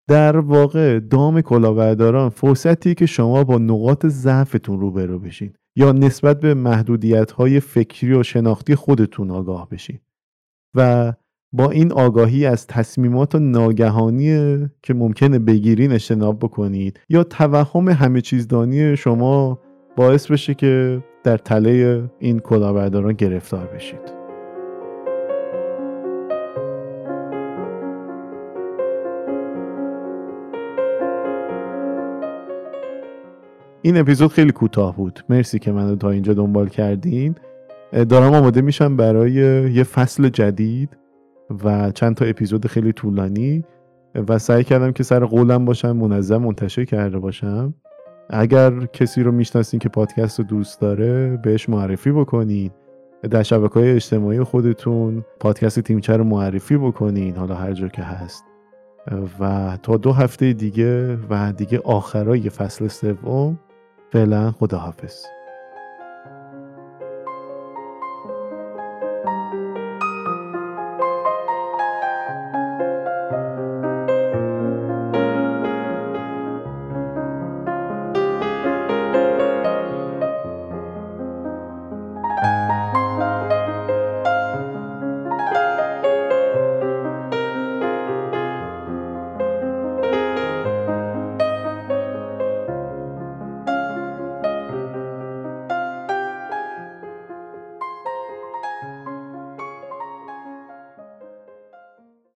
در 0.09 0.37
واقع 0.37 1.01
دام 1.01 1.40
کلاهبرداران 1.40 2.29
فرصتی 2.29 2.95
که 2.95 3.07
شما 3.07 3.45
با 3.45 3.59
نقاط 3.59 4.07
ضعفتون 4.07 4.81
روبرو 4.81 5.19
بشین 5.19 5.53
یا 5.77 5.92
نسبت 5.92 6.40
به 6.40 6.55
محدودیت 6.55 7.31
های 7.31 7.61
فکری 7.61 8.12
و 8.12 8.23
شناختی 8.23 8.75
خودتون 8.75 9.31
آگاه 9.31 9.69
بشین. 9.69 9.99
و 10.75 11.12
با 11.52 11.70
این 11.70 11.92
آگاهی 11.92 12.46
از 12.46 12.66
تصمیمات 12.66 13.35
ناگهانی 13.35 14.59
که 14.82 14.94
ممکنه 14.94 15.38
بگیرین 15.38 15.92
اجتناب 15.92 16.38
بکنید. 16.38 17.00
یا 17.09 17.24
توهم 17.24 17.88
همه 17.88 18.20
چیزدانی 18.20 18.96
شما 18.96 19.59
باعث 19.96 20.30
بشه 20.30 20.54
که 20.54 21.02
در 21.24 21.37
تله 21.37 22.04
این 22.18 22.38
کلاهبرداران 22.38 23.12
گرفتار 23.12 23.66
بشید. 23.66 24.16
این 33.82 33.96
اپیزود 33.96 34.32
خیلی 34.32 34.52
کوتاه 34.52 34.96
بود. 34.96 35.24
مرسی 35.28 35.59
که 35.59 35.72
منو 35.72 35.96
تا 35.96 36.11
اینجا 36.11 36.35
دنبال 36.35 36.68
کردین. 36.68 37.35
دارم 37.92 38.35
آماده 38.35 38.61
میشم 38.61 38.96
برای 38.96 39.32
یه 39.72 39.82
فصل 39.82 40.28
جدید. 40.28 40.96
و 41.64 41.90
چند 41.90 42.16
تا 42.16 42.24
اپیزود 42.24 42.66
خیلی 42.66 42.92
طولانی 42.92 43.64
و 44.28 44.38
سعی 44.38 44.64
کردم 44.64 44.92
که 44.92 45.02
سر 45.02 45.24
قولم 45.24 45.64
باشم 45.64 45.96
منظم 45.96 46.37
منتشر 46.37 46.85
کرده 46.85 47.18
باشم. 47.18 47.74
اگر 48.30 48.87
کسی 48.87 49.22
رو 49.22 49.32
می‌شناسین 49.32 49.80
که 49.80 49.88
پادکست 49.88 50.38
رو 50.38 50.44
دوست 50.44 50.80
داره 50.80 51.37
بهش 51.37 51.68
معرفی 51.68 52.12
بکنین. 52.12 52.70
در 53.30 53.42
شبکه 53.42 53.74
های 53.74 53.90
اجتماعی 53.90 54.42
خودتون 54.42 55.24
پادکست 55.40 55.80
تیمچه 55.80 56.16
رو 56.16 56.24
معرفی 56.24 56.76
بکنین 56.76 57.37
حالا 57.37 57.54
هر 57.54 57.72
جا 57.72 57.88
که 57.88 58.02
هست. 58.02 58.44
و 59.40 59.76
تا 59.82 59.96
دو 59.96 60.12
هفته 60.12 60.52
دیگه 60.52 61.18
و 61.30 61.52
دیگه 61.52 61.80
آخرای 61.85 62.50
فصل 62.50 62.88
سوم 62.88 63.59
فعلا 64.12 64.50
خداحافظ. 64.50 65.36